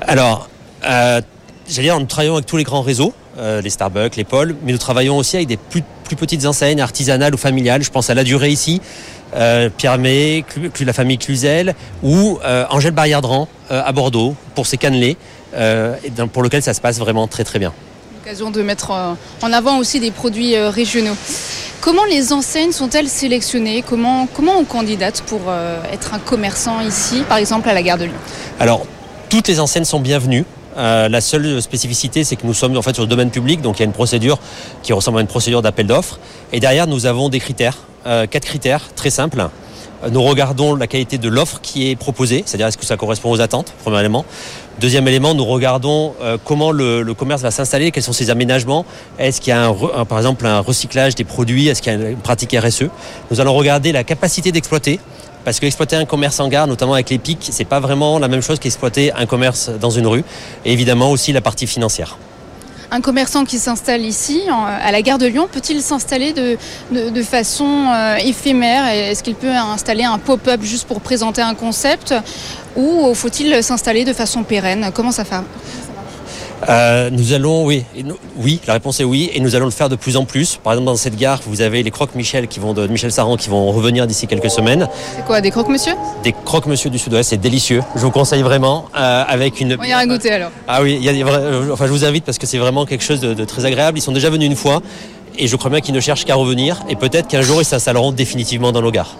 Alors, 0.02 0.48
euh, 0.84 1.20
j'allais 1.68 1.88
dire, 1.88 1.98
nous 1.98 2.06
travaillons 2.06 2.34
avec 2.34 2.46
tous 2.46 2.56
les 2.56 2.62
grands 2.62 2.82
réseaux, 2.82 3.12
euh, 3.38 3.60
les 3.60 3.70
Starbucks, 3.70 4.16
les 4.16 4.24
Paul, 4.24 4.56
mais 4.64 4.72
nous 4.72 4.78
travaillons 4.78 5.16
aussi 5.16 5.36
avec 5.36 5.48
des 5.48 5.56
plus, 5.56 5.82
plus 6.04 6.16
petites 6.16 6.44
enseignes 6.44 6.80
artisanales 6.80 7.34
ou 7.34 7.38
familiales. 7.38 7.82
Je 7.82 7.90
pense 7.90 8.10
à 8.10 8.14
La 8.14 8.24
Durée 8.24 8.50
ici, 8.50 8.80
euh, 9.34 9.70
Pierre 9.76 9.98
May, 9.98 10.44
la 10.80 10.92
famille 10.92 11.18
Cluzel 11.18 11.74
ou 12.02 12.38
euh, 12.44 12.64
Angèle 12.70 12.92
Barrière-Dran 12.92 13.48
à 13.70 13.92
Bordeaux 13.92 14.34
pour 14.54 14.66
ses 14.66 14.76
cannelés, 14.76 15.16
pour 16.32 16.42
lequel 16.42 16.62
ça 16.62 16.74
se 16.74 16.80
passe 16.80 16.98
vraiment 16.98 17.28
très 17.28 17.44
très 17.44 17.58
bien. 17.58 17.72
L'occasion 18.14 18.50
de 18.50 18.62
mettre 18.62 18.90
en 18.90 19.52
avant 19.52 19.78
aussi 19.78 20.00
des 20.00 20.10
produits 20.10 20.56
régionaux. 20.56 21.16
Comment 21.80 22.04
les 22.04 22.32
enseignes 22.32 22.72
sont-elles 22.72 23.08
sélectionnées? 23.08 23.84
Comment, 23.86 24.26
comment 24.34 24.56
on 24.58 24.64
candidate 24.64 25.22
pour 25.26 25.40
être 25.92 26.14
un 26.14 26.18
commerçant 26.18 26.80
ici, 26.80 27.22
par 27.28 27.36
exemple 27.36 27.68
à 27.68 27.74
la 27.74 27.82
gare 27.82 27.98
de 27.98 28.04
Lyon? 28.04 28.14
Alors, 28.58 28.86
toutes 29.28 29.48
les 29.48 29.60
enseignes 29.60 29.84
sont 29.84 30.00
bienvenues. 30.00 30.44
Euh, 30.76 31.08
la 31.08 31.20
seule 31.20 31.60
spécificité, 31.62 32.24
c'est 32.24 32.36
que 32.36 32.46
nous 32.46 32.54
sommes 32.54 32.76
en 32.76 32.82
fait 32.82 32.94
sur 32.94 33.02
le 33.02 33.08
domaine 33.08 33.30
public, 33.30 33.60
donc 33.60 33.78
il 33.78 33.80
y 33.80 33.82
a 33.82 33.86
une 33.86 33.92
procédure 33.92 34.38
qui 34.82 34.92
ressemble 34.92 35.18
à 35.18 35.20
une 35.20 35.26
procédure 35.26 35.62
d'appel 35.62 35.86
d'offres. 35.86 36.18
Et 36.52 36.60
derrière, 36.60 36.86
nous 36.86 37.06
avons 37.06 37.28
des 37.28 37.40
critères, 37.40 37.78
euh, 38.06 38.26
quatre 38.26 38.44
critères 38.44 38.82
très 38.94 39.10
simples. 39.10 39.40
Euh, 40.04 40.10
Nous 40.10 40.22
regardons 40.22 40.76
la 40.76 40.86
qualité 40.86 41.18
de 41.18 41.28
l'offre 41.28 41.60
qui 41.60 41.90
est 41.90 41.96
proposée, 41.96 42.44
c'est-à-dire 42.46 42.68
est-ce 42.68 42.78
que 42.78 42.86
ça 42.86 42.96
correspond 42.96 43.30
aux 43.30 43.40
attentes, 43.40 43.72
premier 43.82 44.00
élément. 44.00 44.24
Deuxième 44.80 45.08
élément, 45.08 45.34
nous 45.34 45.44
regardons 45.44 46.14
comment 46.44 46.70
le, 46.70 47.02
commerce 47.12 47.42
va 47.42 47.50
s'installer, 47.50 47.90
quels 47.90 48.04
sont 48.04 48.12
ses 48.12 48.30
aménagements, 48.30 48.86
est-ce 49.18 49.40
qu'il 49.40 49.52
y 49.52 49.56
a 49.56 49.74
par 50.04 50.18
exemple 50.18 50.46
un 50.46 50.60
recyclage 50.60 51.16
des 51.16 51.24
produits, 51.24 51.66
est-ce 51.66 51.82
qu'il 51.82 51.92
y 51.92 51.96
a 51.96 52.10
une 52.10 52.16
pratique 52.18 52.56
RSE. 52.56 52.84
Nous 53.32 53.40
allons 53.40 53.54
regarder 53.54 53.90
la 53.90 54.04
capacité 54.04 54.52
d'exploiter, 54.52 55.00
parce 55.48 55.60
qu'exploiter 55.60 55.96
un 55.96 56.04
commerce 56.04 56.40
en 56.40 56.48
gare, 56.48 56.66
notamment 56.66 56.92
avec 56.92 57.08
les 57.08 57.16
pics, 57.16 57.48
c'est 57.52 57.64
pas 57.64 57.80
vraiment 57.80 58.18
la 58.18 58.28
même 58.28 58.42
chose 58.42 58.58
qu'exploiter 58.58 59.14
un 59.14 59.24
commerce 59.24 59.70
dans 59.80 59.88
une 59.88 60.06
rue. 60.06 60.22
Et 60.66 60.74
évidemment 60.74 61.10
aussi 61.10 61.32
la 61.32 61.40
partie 61.40 61.66
financière. 61.66 62.18
Un 62.90 63.00
commerçant 63.00 63.46
qui 63.46 63.58
s'installe 63.58 64.02
ici, 64.02 64.42
à 64.50 64.92
la 64.92 65.00
gare 65.00 65.16
de 65.16 65.24
Lyon, 65.24 65.48
peut-il 65.50 65.80
s'installer 65.80 66.34
de 66.34 67.22
façon 67.22 67.64
euh, 67.64 68.16
éphémère? 68.16 68.88
Est-ce 68.88 69.22
qu'il 69.22 69.36
peut 69.36 69.50
installer 69.50 70.04
un 70.04 70.18
pop-up 70.18 70.60
juste 70.62 70.86
pour 70.86 71.00
présenter 71.00 71.40
un 71.40 71.54
concept? 71.54 72.14
Ou 72.76 73.14
faut-il 73.14 73.62
s'installer 73.62 74.04
de 74.04 74.12
façon 74.12 74.42
pérenne? 74.42 74.90
Comment 74.92 75.12
ça 75.12 75.24
fait 75.24 75.36
Euh, 76.68 77.08
nous 77.10 77.32
allons, 77.32 77.64
oui, 77.64 77.84
nous- 78.04 78.16
oui, 78.36 78.60
la 78.66 78.72
réponse 78.72 78.98
est 79.00 79.04
oui, 79.04 79.30
et 79.32 79.40
nous 79.40 79.54
allons 79.54 79.66
le 79.66 79.70
faire 79.70 79.88
de 79.88 79.96
plus 79.96 80.16
en 80.16 80.24
plus. 80.24 80.58
Par 80.62 80.72
exemple, 80.72 80.86
dans 80.86 80.96
cette 80.96 81.16
gare, 81.16 81.40
vous 81.46 81.60
avez 81.60 81.82
les 81.82 81.90
croques 81.90 82.14
Michel 82.14 82.48
qui 82.48 82.58
vont 82.58 82.72
de 82.74 82.86
Michel 82.88 83.12
Saran 83.12 83.36
qui 83.36 83.48
vont 83.48 83.70
revenir 83.70 84.06
d'ici 84.06 84.26
quelques 84.26 84.50
semaines. 84.50 84.88
C'est 85.16 85.24
quoi, 85.24 85.40
des 85.40 85.50
croque-monsieur? 85.50 85.92
Des 86.24 86.32
croques 86.44 86.66
Monsieur 86.66 86.90
du 86.90 86.98
Sud-Ouest, 86.98 87.30
c'est 87.30 87.36
délicieux. 87.36 87.82
Je 87.94 88.00
vous 88.00 88.10
conseille 88.10 88.42
vraiment 88.42 88.86
euh, 88.98 89.24
avec 89.28 89.60
une. 89.60 89.76
On 89.78 89.84
ira 89.84 90.04
goûter 90.06 90.32
alors. 90.32 90.50
Ah 90.66 90.82
oui, 90.82 90.98
il 91.00 91.04
y 91.04 91.22
a 91.22 91.26
euh, 91.26 91.72
enfin, 91.72 91.86
je 91.86 91.92
vous 91.92 92.04
invite 92.04 92.24
parce 92.24 92.38
que 92.38 92.46
c'est 92.46 92.58
vraiment 92.58 92.86
quelque 92.86 93.04
chose 93.04 93.20
de, 93.20 93.34
de 93.34 93.44
très 93.44 93.64
agréable. 93.64 93.98
Ils 93.98 94.02
sont 94.02 94.12
déjà 94.12 94.30
venus 94.30 94.48
une 94.48 94.56
fois. 94.56 94.82
Et 95.40 95.46
je 95.46 95.54
crois 95.54 95.70
bien 95.70 95.80
qu'ils 95.80 95.94
ne 95.94 96.00
cherchent 96.00 96.24
qu'à 96.24 96.34
revenir. 96.34 96.82
Et 96.88 96.96
peut-être 96.96 97.28
qu'un 97.28 97.42
jour, 97.42 97.62
ils 97.62 97.64
s'installeront 97.64 98.10
définitivement 98.10 98.72
dans 98.72 98.82
nos 98.82 98.90
gares. 98.90 99.14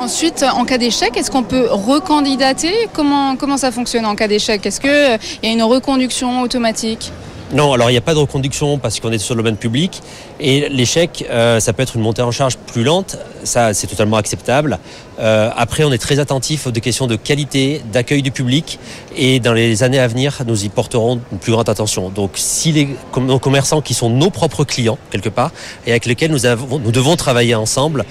Ensuite, 0.00 0.44
en 0.44 0.64
cas 0.64 0.78
d'échec, 0.78 1.16
est-ce 1.16 1.28
qu'on 1.28 1.42
peut 1.42 1.66
recandidater? 1.70 2.72
Comment, 2.92 3.56
ça 3.56 3.72
fonctionne 3.72 4.06
en 4.06 4.14
cas 4.14 4.28
d'échec? 4.28 4.64
Est-ce 4.64 4.80
qu'il 4.80 5.18
y 5.42 5.46
a 5.46 5.52
une 5.52 5.62
reconduction 5.64 6.40
automatique? 6.40 7.12
Non, 7.54 7.72
alors 7.72 7.88
il 7.88 7.94
n'y 7.94 7.98
a 7.98 8.02
pas 8.02 8.12
de 8.12 8.18
reconduction 8.18 8.78
parce 8.78 9.00
qu'on 9.00 9.10
est 9.10 9.16
sur 9.16 9.34
le 9.34 9.42
domaine 9.42 9.56
public. 9.56 10.02
Et 10.38 10.68
l'échec, 10.68 11.24
euh, 11.30 11.60
ça 11.60 11.72
peut 11.72 11.82
être 11.82 11.96
une 11.96 12.02
montée 12.02 12.20
en 12.20 12.30
charge 12.30 12.58
plus 12.58 12.84
lente. 12.84 13.16
Ça, 13.42 13.72
c'est 13.72 13.86
totalement 13.86 14.18
acceptable. 14.18 14.78
Euh, 15.18 15.48
après, 15.56 15.84
on 15.84 15.92
est 15.92 15.98
très 15.98 16.18
attentif 16.18 16.66
aux 16.66 16.72
questions 16.72 17.06
de 17.06 17.16
qualité, 17.16 17.80
d'accueil 17.90 18.20
du 18.20 18.32
public. 18.32 18.78
Et 19.16 19.40
dans 19.40 19.54
les 19.54 19.82
années 19.82 19.98
à 19.98 20.06
venir, 20.08 20.42
nous 20.46 20.62
y 20.62 20.68
porterons 20.68 21.20
une 21.32 21.38
plus 21.38 21.52
grande 21.52 21.70
attention. 21.70 22.10
Donc, 22.10 22.32
si 22.34 22.70
les 22.72 22.88
nos 23.16 23.38
commerçants 23.38 23.80
qui 23.80 23.94
sont 23.94 24.10
nos 24.10 24.28
propres 24.28 24.64
clients, 24.64 24.98
quelque 25.10 25.30
part, 25.30 25.50
et 25.86 25.90
avec 25.90 26.04
lesquels 26.04 26.30
nous, 26.30 26.44
avons, 26.44 26.78
nous 26.78 26.92
devons 26.92 27.16
travailler 27.16 27.54
ensemble, 27.54 28.04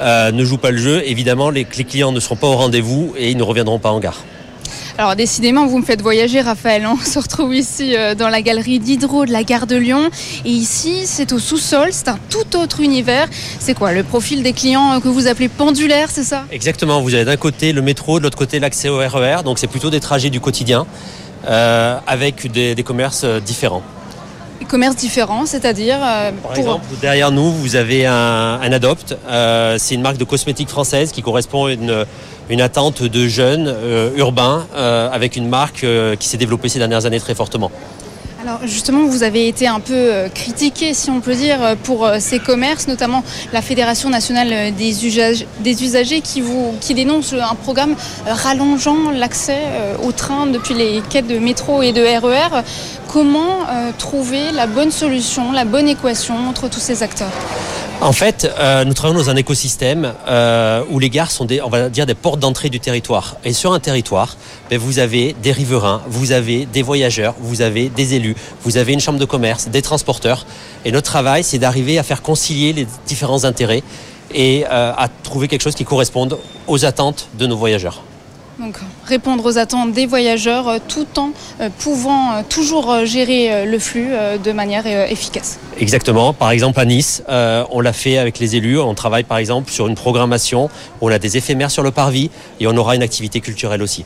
euh, 0.00 0.32
ne 0.32 0.44
jouent 0.44 0.58
pas 0.58 0.70
le 0.70 0.78
jeu, 0.78 1.02
évidemment, 1.06 1.48
les, 1.48 1.66
les 1.78 1.84
clients 1.84 2.12
ne 2.12 2.20
seront 2.20 2.36
pas 2.36 2.46
au 2.46 2.56
rendez-vous 2.56 3.14
et 3.16 3.30
ils 3.30 3.38
ne 3.38 3.42
reviendront 3.42 3.78
pas 3.78 3.90
en 3.90 4.00
gare. 4.00 4.22
Alors 4.98 5.16
décidément, 5.16 5.66
vous 5.66 5.78
me 5.78 5.84
faites 5.84 6.02
voyager, 6.02 6.42
Raphaël. 6.42 6.86
On 6.92 6.98
se 6.98 7.18
retrouve 7.18 7.54
ici 7.54 7.96
euh, 7.96 8.14
dans 8.14 8.28
la 8.28 8.42
galerie 8.42 8.78
d'Hydro 8.78 9.24
de 9.24 9.32
la 9.32 9.42
gare 9.42 9.66
de 9.66 9.76
Lyon. 9.76 10.10
Et 10.44 10.50
ici, 10.50 11.06
c'est 11.06 11.32
au 11.32 11.38
sous-sol, 11.38 11.88
c'est 11.92 12.08
un 12.08 12.18
tout 12.28 12.56
autre 12.56 12.80
univers. 12.80 13.26
C'est 13.58 13.74
quoi 13.74 13.92
le 13.92 14.02
profil 14.02 14.42
des 14.42 14.52
clients 14.52 14.92
euh, 14.92 15.00
que 15.00 15.08
vous 15.08 15.26
appelez 15.26 15.48
pendulaires, 15.48 16.10
c'est 16.10 16.24
ça? 16.24 16.44
Exactement, 16.50 17.00
vous 17.00 17.14
avez 17.14 17.24
d'un 17.24 17.36
côté 17.36 17.72
le 17.72 17.80
métro, 17.80 18.18
de 18.18 18.24
l'autre 18.24 18.36
côté 18.36 18.60
l'accès 18.60 18.88
au 18.88 18.98
RER, 18.98 19.42
donc 19.44 19.58
c'est 19.58 19.66
plutôt 19.66 19.90
des 19.90 20.00
trajets 20.00 20.30
du 20.30 20.40
quotidien 20.40 20.86
euh, 21.48 21.98
avec 22.06 22.50
des, 22.52 22.74
commerces 22.84 23.24
différents. 23.24 23.82
Des 24.60 24.66
commerces 24.66 24.96
différents, 24.96 25.46
c'est-à-dire 25.46 25.98
euh, 26.02 26.30
Par 26.42 26.56
exemple, 26.56 26.84
derrière 27.00 27.30
nous, 27.30 27.52
vous 27.52 27.76
avez 27.76 28.06
un, 28.06 28.60
un 28.62 28.72
Adopt, 28.72 29.16
euh, 29.28 29.76
c'est 29.78 29.94
une 29.94 30.02
marque 30.02 30.18
de 30.18 30.24
cosmétiques 30.24 30.68
française 30.68 31.12
qui 31.12 31.22
correspond 31.22 31.66
à 31.66 31.72
une, 31.72 32.06
une 32.48 32.60
attente 32.60 33.02
de 33.02 33.28
jeunes 33.28 33.66
euh, 33.68 34.10
urbains 34.16 34.66
avec 34.74 35.36
une 35.36 35.48
marque 35.48 35.86
qui 36.18 36.28
s'est 36.28 36.36
développée 36.36 36.68
ces 36.68 36.78
dernières 36.78 37.06
années 37.06 37.20
très 37.20 37.34
fortement. 37.34 37.70
Alors 38.42 38.58
justement, 38.64 39.04
vous 39.06 39.22
avez 39.22 39.46
été 39.46 39.68
un 39.68 39.78
peu 39.78 39.94
euh, 39.94 40.28
critiqué, 40.28 40.94
si 40.94 41.10
on 41.10 41.20
peut 41.20 41.36
dire, 41.36 41.62
euh, 41.62 41.76
pour 41.80 42.04
euh, 42.04 42.16
ces 42.18 42.40
commerces, 42.40 42.88
notamment 42.88 43.22
la 43.52 43.62
Fédération 43.62 44.10
nationale 44.10 44.74
des, 44.74 45.06
usage- 45.06 45.46
des 45.60 45.84
usagers 45.84 46.20
qui, 46.22 46.42
dénonce 46.92 47.34
un 47.34 47.54
programme 47.54 47.94
rallongeant 48.26 49.12
l'accès 49.14 49.58
euh, 49.60 49.94
au 50.02 50.10
train 50.10 50.46
depuis 50.46 50.74
les 50.74 51.02
quais 51.08 51.22
de 51.22 51.38
métro 51.38 51.82
et 51.82 51.92
de 51.92 52.02
RER. 52.02 52.62
Comment 53.06 53.60
euh, 53.70 53.92
trouver 53.96 54.50
la 54.52 54.66
bonne 54.66 54.90
solution, 54.90 55.52
la 55.52 55.64
bonne 55.64 55.88
équation 55.88 56.34
entre 56.48 56.68
tous 56.68 56.80
ces 56.80 57.04
acteurs? 57.04 57.30
En 58.02 58.10
fait, 58.10 58.50
euh, 58.58 58.84
nous 58.84 58.94
travaillons 58.94 59.20
dans 59.20 59.30
un 59.30 59.36
écosystème 59.36 60.12
euh, 60.26 60.82
où 60.90 60.98
les 60.98 61.08
gares 61.08 61.30
sont 61.30 61.44
des, 61.44 61.62
on 61.62 61.68
va 61.68 61.88
dire, 61.88 62.04
des 62.04 62.16
portes 62.16 62.40
d'entrée 62.40 62.68
du 62.68 62.80
territoire. 62.80 63.36
Et 63.44 63.52
sur 63.52 63.72
un 63.72 63.78
territoire, 63.78 64.36
ben, 64.70 64.76
vous 64.76 64.98
avez 64.98 65.36
des 65.40 65.52
riverains, 65.52 66.02
vous 66.08 66.32
avez 66.32 66.66
des 66.66 66.82
voyageurs, 66.82 67.36
vous 67.38 67.62
avez 67.62 67.90
des 67.90 68.14
élus, 68.14 68.34
vous 68.64 68.76
avez 68.76 68.92
une 68.92 68.98
chambre 68.98 69.20
de 69.20 69.24
commerce, 69.24 69.68
des 69.68 69.82
transporteurs. 69.82 70.46
Et 70.84 70.90
notre 70.90 71.08
travail, 71.08 71.44
c'est 71.44 71.58
d'arriver 71.58 71.96
à 71.96 72.02
faire 72.02 72.22
concilier 72.22 72.72
les 72.72 72.88
différents 73.06 73.44
intérêts 73.44 73.84
et 74.34 74.64
euh, 74.68 74.92
à 74.96 75.06
trouver 75.22 75.46
quelque 75.46 75.62
chose 75.62 75.76
qui 75.76 75.84
corresponde 75.84 76.38
aux 76.66 76.84
attentes 76.84 77.28
de 77.38 77.46
nos 77.46 77.56
voyageurs. 77.56 78.02
Donc 78.58 78.76
répondre 79.06 79.44
aux 79.46 79.56
attentes 79.56 79.92
des 79.92 80.06
voyageurs 80.06 80.68
euh, 80.68 80.78
tout 80.86 81.06
en 81.18 81.30
euh, 81.60 81.70
pouvant 81.78 82.32
euh, 82.32 82.42
toujours 82.46 83.04
gérer 83.06 83.66
le 83.66 83.78
flux 83.78 84.10
de 84.42 84.52
manière 84.52 84.86
efficace. 84.86 85.58
Exactement. 85.78 86.32
Par 86.32 86.50
exemple, 86.50 86.78
à 86.78 86.84
Nice, 86.84 87.22
euh, 87.28 87.64
on 87.70 87.80
l'a 87.80 87.92
fait 87.92 88.18
avec 88.18 88.38
les 88.38 88.56
élus. 88.56 88.78
On 88.78 88.94
travaille 88.94 89.24
par 89.24 89.38
exemple 89.38 89.70
sur 89.70 89.86
une 89.88 89.94
programmation. 89.94 90.68
On 91.00 91.08
a 91.08 91.18
des 91.18 91.36
éphémères 91.36 91.70
sur 91.70 91.82
le 91.82 91.90
parvis 91.90 92.30
et 92.60 92.66
on 92.66 92.76
aura 92.76 92.94
une 92.94 93.02
activité 93.02 93.40
culturelle 93.40 93.82
aussi. 93.82 94.04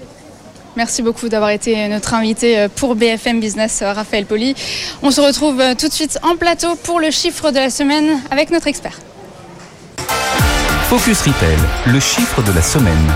Merci 0.77 1.03
beaucoup 1.03 1.29
d'avoir 1.29 1.51
été 1.51 1.89
notre 1.89 2.15
invité 2.15 2.67
pour 2.77 2.95
BFM 2.95 3.41
Business, 3.41 3.83
Raphaël 3.83 4.27
Poli. 4.27 4.55
On 5.03 5.11
se 5.11 5.21
retrouve 5.21 5.63
tout 5.79 5.89
de 5.89 5.93
suite 5.93 6.19
en 6.23 6.37
plateau 6.37 6.77
pour 6.77 7.01
le 7.01 7.11
chiffre 7.11 7.51
de 7.51 7.57
la 7.57 7.71
semaine 7.71 8.21
avec 8.31 8.51
notre 8.51 8.67
expert. 8.67 8.99
Focus 10.89 11.23
Retail, 11.23 11.57
le 11.87 11.99
chiffre 11.99 12.43
de 12.43 12.53
la 12.53 12.63
semaine. 12.63 13.13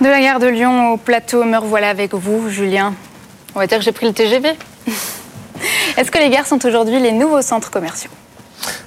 De 0.00 0.06
la 0.06 0.20
gare 0.20 0.38
de 0.38 0.46
Lyon 0.46 0.92
au 0.92 0.96
plateau, 0.96 1.42
me 1.42 1.58
revoilà 1.58 1.88
avec 1.88 2.14
vous, 2.14 2.48
Julien. 2.48 2.94
On 3.56 3.58
va 3.58 3.66
dire 3.66 3.78
que 3.78 3.84
j'ai 3.84 3.90
pris 3.90 4.06
le 4.06 4.12
TGV. 4.12 4.50
Est-ce 5.96 6.12
que 6.12 6.18
les 6.18 6.30
gares 6.30 6.46
sont 6.46 6.64
aujourd'hui 6.64 7.00
les 7.00 7.10
nouveaux 7.10 7.42
centres 7.42 7.72
commerciaux? 7.72 8.10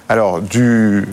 Alors, 0.08 0.42
du 0.42 1.06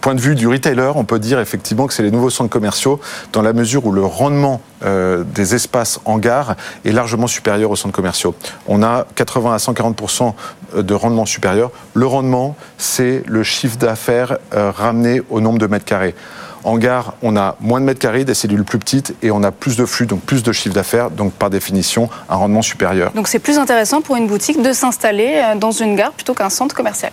point 0.00 0.14
de 0.14 0.20
vue 0.20 0.36
du 0.36 0.46
retailer, 0.46 0.92
on 0.94 1.04
peut 1.04 1.18
dire 1.18 1.40
effectivement 1.40 1.88
que 1.88 1.94
c'est 1.94 2.04
les 2.04 2.12
nouveaux 2.12 2.30
centres 2.30 2.48
commerciaux 2.48 3.00
dans 3.32 3.42
la 3.42 3.52
mesure 3.52 3.86
où 3.86 3.92
le 3.92 4.04
rendement 4.04 4.60
euh, 4.84 5.24
des 5.24 5.56
espaces 5.56 5.98
en 6.04 6.18
gare 6.18 6.54
est 6.84 6.92
largement 6.92 7.26
supérieur 7.26 7.72
aux 7.72 7.76
centres 7.76 7.94
commerciaux. 7.94 8.36
On 8.68 8.84
a 8.84 9.04
80 9.16 9.52
à 9.52 9.56
140% 9.56 10.32
de 10.76 10.94
rendement 10.94 11.26
supérieur. 11.26 11.72
Le 11.94 12.06
rendement, 12.06 12.54
c'est 12.78 13.24
le 13.26 13.42
chiffre 13.42 13.78
d'affaires 13.78 14.38
euh, 14.54 14.70
ramené 14.70 15.22
au 15.28 15.40
nombre 15.40 15.58
de 15.58 15.66
mètres 15.66 15.86
carrés. 15.86 16.14
En 16.64 16.76
gare, 16.76 17.14
on 17.22 17.36
a 17.36 17.56
moins 17.60 17.80
de 17.80 17.86
mètres 17.86 18.00
carrés, 18.00 18.24
des 18.24 18.34
cellules 18.34 18.64
plus 18.64 18.78
petites 18.78 19.14
et 19.22 19.30
on 19.30 19.42
a 19.42 19.50
plus 19.50 19.76
de 19.76 19.86
flux, 19.86 20.06
donc 20.06 20.20
plus 20.20 20.42
de 20.42 20.52
chiffre 20.52 20.74
d'affaires, 20.74 21.10
donc 21.10 21.32
par 21.32 21.50
définition 21.50 22.08
un 22.28 22.36
rendement 22.36 22.62
supérieur. 22.62 23.12
Donc 23.12 23.28
c'est 23.28 23.38
plus 23.38 23.58
intéressant 23.58 24.02
pour 24.02 24.16
une 24.16 24.26
boutique 24.26 24.60
de 24.60 24.72
s'installer 24.72 25.42
euh, 25.42 25.54
dans 25.56 25.70
une 25.70 25.96
gare 25.96 26.12
plutôt 26.12 26.34
qu'un 26.34 26.50
centre 26.50 26.74
commercial. 26.74 27.12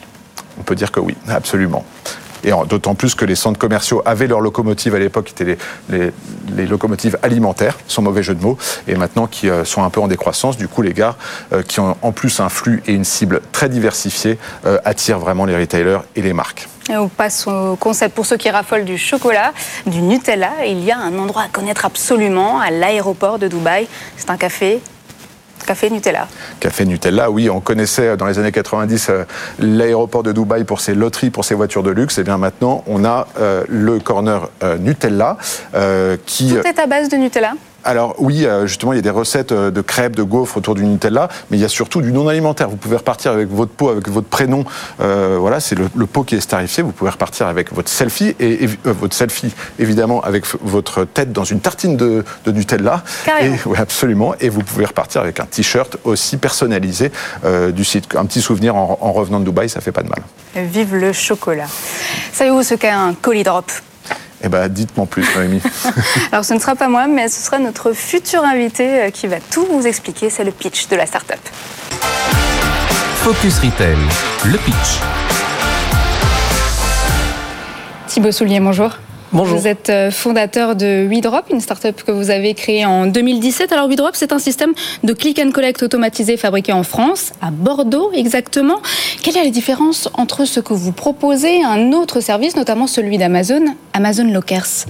On 0.59 0.63
peut 0.63 0.75
dire 0.75 0.91
que 0.91 0.99
oui, 0.99 1.15
absolument. 1.29 1.85
Et 2.43 2.51
d'autant 2.67 2.95
plus 2.95 3.15
que 3.15 3.25
les 3.25 3.35
centres 3.35 3.59
commerciaux 3.59 4.01
avaient 4.05 4.27
leurs 4.27 4.41
locomotives 4.41 4.95
à 4.95 4.99
l'époque, 4.99 5.25
qui 5.25 5.43
étaient 5.43 5.57
les, 5.89 6.65
locomotives 6.65 7.17
alimentaires, 7.23 7.77
sans 7.87 8.01
mauvais 8.01 8.23
jeu 8.23 8.35
de 8.35 8.41
mots, 8.41 8.57
et 8.87 8.95
maintenant 8.95 9.27
qui 9.27 9.49
euh, 9.49 9.65
sont 9.65 9.83
un 9.83 9.89
peu 9.89 10.01
en 10.01 10.07
décroissance. 10.07 10.57
Du 10.57 10.67
coup, 10.67 10.81
les 10.81 10.93
gares, 10.93 11.17
euh, 11.53 11.63
qui 11.63 11.79
ont 11.79 11.97
en 12.01 12.11
plus 12.11 12.39
un 12.39 12.49
flux 12.49 12.83
et 12.87 12.93
une 12.93 13.03
cible 13.03 13.41
très 13.51 13.69
diversifiée, 13.69 14.37
euh, 14.65 14.79
attirent 14.85 15.19
vraiment 15.19 15.45
les 15.45 15.57
retailers 15.57 15.99
et 16.15 16.21
les 16.21 16.33
marques. 16.33 16.67
On 16.89 17.09
passe 17.09 17.47
au 17.47 17.75
concept 17.75 18.15
pour 18.15 18.25
ceux 18.25 18.37
qui 18.37 18.49
raffolent 18.49 18.85
du 18.85 18.97
chocolat, 18.97 19.51
du 19.85 20.01
Nutella. 20.01 20.65
Il 20.65 20.83
y 20.83 20.91
a 20.91 20.97
un 20.97 21.17
endroit 21.19 21.43
à 21.43 21.47
connaître 21.49 21.85
absolument 21.85 22.61
à 22.61 22.71
l'aéroport 22.71 23.39
de 23.39 23.47
Dubaï. 23.49 23.87
C'est 24.15 24.29
un 24.29 24.37
café 24.37 24.79
Café 25.67 25.89
Nutella. 25.89 26.27
Café 26.61 26.85
Nutella, 26.85 27.29
oui, 27.29 27.49
on 27.49 27.59
connaissait 27.59 28.15
dans 28.15 28.25
les 28.25 28.39
années 28.39 28.53
90 28.53 29.07
euh, 29.09 29.23
l'aéroport 29.59 30.23
de 30.23 30.31
Dubaï 30.31 30.63
pour 30.63 30.79
ses 30.79 30.95
loteries, 30.95 31.29
pour 31.29 31.43
ses 31.43 31.55
voitures 31.55 31.83
de 31.83 31.91
luxe. 31.91 32.17
Et 32.17 32.23
bien 32.23 32.37
maintenant, 32.37 32.85
on 32.87 33.03
a 33.03 33.27
euh, 33.37 33.65
le 33.67 33.99
corner 33.99 34.49
euh, 34.63 34.77
Nutella 34.77 35.37
qui. 36.25 36.55
Tout 36.55 36.65
est 36.65 36.79
à 36.79 36.87
base 36.87 37.09
de 37.09 37.17
Nutella 37.17 37.53
alors 37.87 38.15
oui, 38.17 38.45
euh, 38.45 38.67
justement, 38.67 38.91
il 38.91 38.97
y 38.97 38.99
a 38.99 39.01
des 39.01 39.09
recettes 39.09 39.53
euh, 39.53 39.71
de 39.71 39.79
crêpes, 39.79 40.17
de 40.17 40.23
gaufres 40.23 40.57
autour 40.57 40.75
du 40.75 40.83
Nutella, 40.83 41.29
mais 41.49 41.57
il 41.57 41.61
y 41.61 41.63
a 41.63 41.69
surtout 41.69 42.01
du 42.01 42.11
non 42.11 42.27
alimentaire. 42.27 42.67
Vous 42.67 42.75
pouvez 42.75 42.97
repartir 42.97 43.31
avec 43.31 43.49
votre 43.49 43.71
pot, 43.71 43.87
avec 43.89 44.09
votre 44.09 44.27
prénom. 44.27 44.65
Euh, 44.99 45.37
voilà, 45.39 45.61
c'est 45.61 45.75
le, 45.75 46.05
pot 46.05 46.23
qui 46.23 46.35
est 46.35 46.41
starifié. 46.41 46.83
Vous 46.83 46.91
pouvez 46.91 47.09
repartir 47.09 47.47
avec 47.47 47.71
votre 47.71 47.87
selfie 47.87 48.35
et, 48.41 48.67
votre 48.83 49.15
selfie 49.15 49.53
évidemment 49.79 50.21
avec 50.21 50.43
votre 50.61 51.05
tête 51.05 51.31
dans 51.31 51.45
une 51.45 51.61
tartine 51.61 51.95
de, 51.95 52.25
Nutella. 52.45 53.05
Et, 53.41 53.51
oui, 53.65 53.77
absolument. 53.77 54.35
Et 54.41 54.49
vous 54.49 54.63
pouvez 54.63 54.83
repartir 54.83 55.21
avec 55.21 55.39
un 55.39 55.45
t-shirt 55.45 55.95
aussi 56.03 56.35
personnalisé 56.35 57.09
du 57.69 57.85
site. 57.85 58.15
Un 58.17 58.25
petit 58.25 58.41
souvenir 58.41 58.75
en, 58.75 58.97
en 58.99 59.11
revenant 59.13 59.39
de 59.39 59.45
Dubaï, 59.45 59.69
ça 59.69 59.79
fait 59.79 59.93
pas 59.93 60.03
de 60.03 60.09
mal. 60.09 60.23
Vive 60.55 60.95
le 60.95 61.13
chocolat. 61.13 61.67
Savez-vous 62.33 62.63
ce 62.63 62.73
qu'est 62.73 62.89
un 62.89 63.13
colis 63.13 63.43
drop 63.43 63.71
eh 64.47 64.49
bien, 64.49 64.67
dites-moi 64.69 65.05
plus, 65.05 65.25
Noémie. 65.35 65.61
Alors, 66.31 66.45
ce 66.45 66.53
ne 66.53 66.59
sera 66.59 66.75
pas 66.75 66.87
moi, 66.87 67.07
mais 67.07 67.27
ce 67.27 67.41
sera 67.41 67.59
notre 67.59 67.93
futur 67.93 68.43
invité 68.43 69.03
euh, 69.03 69.09
qui 69.09 69.27
va 69.27 69.37
tout 69.39 69.65
vous 69.69 69.85
expliquer. 69.85 70.29
C'est 70.29 70.43
le 70.43 70.51
pitch 70.51 70.87
de 70.87 70.95
la 70.95 71.05
start-up. 71.05 71.39
Focus 73.17 73.59
Retail, 73.59 73.97
le 74.45 74.57
pitch. 74.57 75.01
Thibaut 78.07 78.31
Soulier, 78.31 78.59
bonjour. 78.61 78.91
Bonjour. 79.33 79.57
Vous 79.57 79.67
êtes 79.67 79.89
euh, 79.89 80.09
fondateur 80.09 80.77
de 80.77 81.05
WeDrop, 81.05 81.49
une 81.51 81.59
start-up 81.59 82.01
que 82.05 82.13
vous 82.13 82.29
avez 82.29 82.53
créée 82.53 82.85
en 82.85 83.07
2017. 83.07 83.73
Alors 83.73 83.89
WeDrop, 83.89 84.11
c'est 84.13 84.31
un 84.31 84.39
système 84.39 84.71
de 85.03 85.11
click 85.11 85.37
and 85.39 85.51
collect 85.51 85.83
automatisé 85.83 86.37
fabriqué 86.37 86.71
en 86.71 86.83
France, 86.83 87.33
à 87.41 87.51
Bordeaux 87.51 88.11
exactement. 88.13 88.79
Quelle 89.21 89.35
est 89.35 89.43
la 89.43 89.49
différence 89.49 90.07
entre 90.13 90.45
ce 90.45 90.61
que 90.61 90.73
vous 90.73 90.93
proposez 90.93 91.57
et 91.57 91.63
un 91.63 91.91
autre 91.91 92.21
service, 92.21 92.55
notamment 92.55 92.87
celui 92.87 93.17
d'Amazon, 93.17 93.65
Amazon 93.93 94.31
Lockers? 94.31 94.85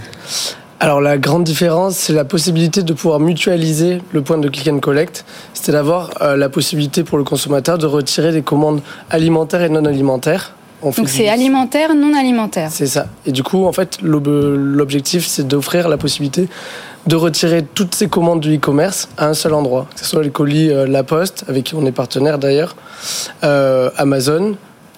Alors 0.79 1.01
la 1.01 1.17
grande 1.17 1.43
différence, 1.43 1.95
c'est 1.95 2.13
la 2.13 2.25
possibilité 2.25 2.83
de 2.83 2.93
pouvoir 2.93 3.19
mutualiser 3.19 4.03
le 4.11 4.21
point 4.21 4.37
de 4.37 4.49
click 4.49 4.67
and 4.67 4.79
collect, 4.79 5.25
c'est 5.55 5.71
d'avoir 5.71 6.11
euh, 6.21 6.37
la 6.37 6.49
possibilité 6.49 7.03
pour 7.03 7.17
le 7.17 7.23
consommateur 7.23 7.79
de 7.79 7.87
retirer 7.87 8.31
des 8.31 8.43
commandes 8.43 8.81
alimentaires 9.09 9.63
et 9.63 9.69
non 9.69 9.85
alimentaires 9.85 10.53
donc 10.81 11.09
c'est 11.09 11.27
alimentaire, 11.27 11.95
non 11.95 12.13
alimentaire. 12.15 12.69
C'est 12.71 12.87
ça. 12.87 13.07
Et 13.25 13.31
du 13.31 13.43
coup, 13.43 13.65
en 13.65 13.71
fait, 13.71 13.97
l'objectif, 14.01 15.25
c'est 15.25 15.47
d'offrir 15.47 15.87
la 15.89 15.97
possibilité 15.97 16.47
de 17.07 17.15
retirer 17.15 17.63
toutes 17.63 17.95
ces 17.95 18.07
commandes 18.07 18.41
du 18.41 18.55
e-commerce 18.57 19.07
à 19.17 19.27
un 19.27 19.33
seul 19.33 19.53
endroit. 19.53 19.87
Que 19.93 20.01
ce 20.01 20.05
soit 20.05 20.23
les 20.23 20.29
colis 20.29 20.69
euh, 20.69 20.85
La 20.85 21.03
Poste, 21.03 21.45
avec 21.47 21.63
qui 21.63 21.75
on 21.75 21.85
est 21.85 21.91
partenaire 21.91 22.37
d'ailleurs, 22.37 22.75
euh, 23.43 23.89
Amazon. 23.95 24.55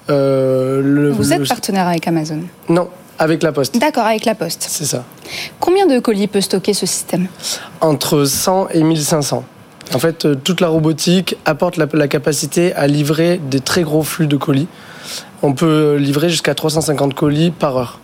Euh, 0.09 1.13
Vous 1.15 1.33
êtes 1.33 1.47
partenaire 1.47 1.87
avec 1.87 2.07
Amazon 2.07 2.41
Non, 2.67 2.89
avec 3.19 3.43
La 3.43 3.51
Poste. 3.51 3.77
D'accord, 3.77 4.05
avec 4.05 4.25
La 4.25 4.33
Poste. 4.33 4.65
C'est 4.67 4.85
ça. 4.85 5.03
Combien 5.59 5.85
de 5.85 5.99
colis 5.99 6.27
peut 6.27 6.41
stocker 6.41 6.73
ce 6.73 6.87
système? 6.87 7.27
Entre 7.79 8.25
100 8.25 8.69
et 8.73 8.81
1500. 8.81 9.43
En 9.93 9.99
fait, 9.99 10.27
toute 10.43 10.61
la 10.61 10.67
robotique 10.67 11.35
apporte 11.45 11.77
la 11.77 12.07
capacité 12.07 12.73
à 12.73 12.87
livrer 12.87 13.39
des 13.49 13.59
très 13.59 13.83
gros 13.83 14.03
flux 14.03 14.27
de 14.27 14.37
colis 14.37 14.67
on 15.41 15.53
peut 15.53 15.95
livrer 15.95 16.29
jusqu'à 16.29 16.55
350 16.55 17.13
colis 17.13 17.51
par 17.51 17.77
heure. 17.77 17.99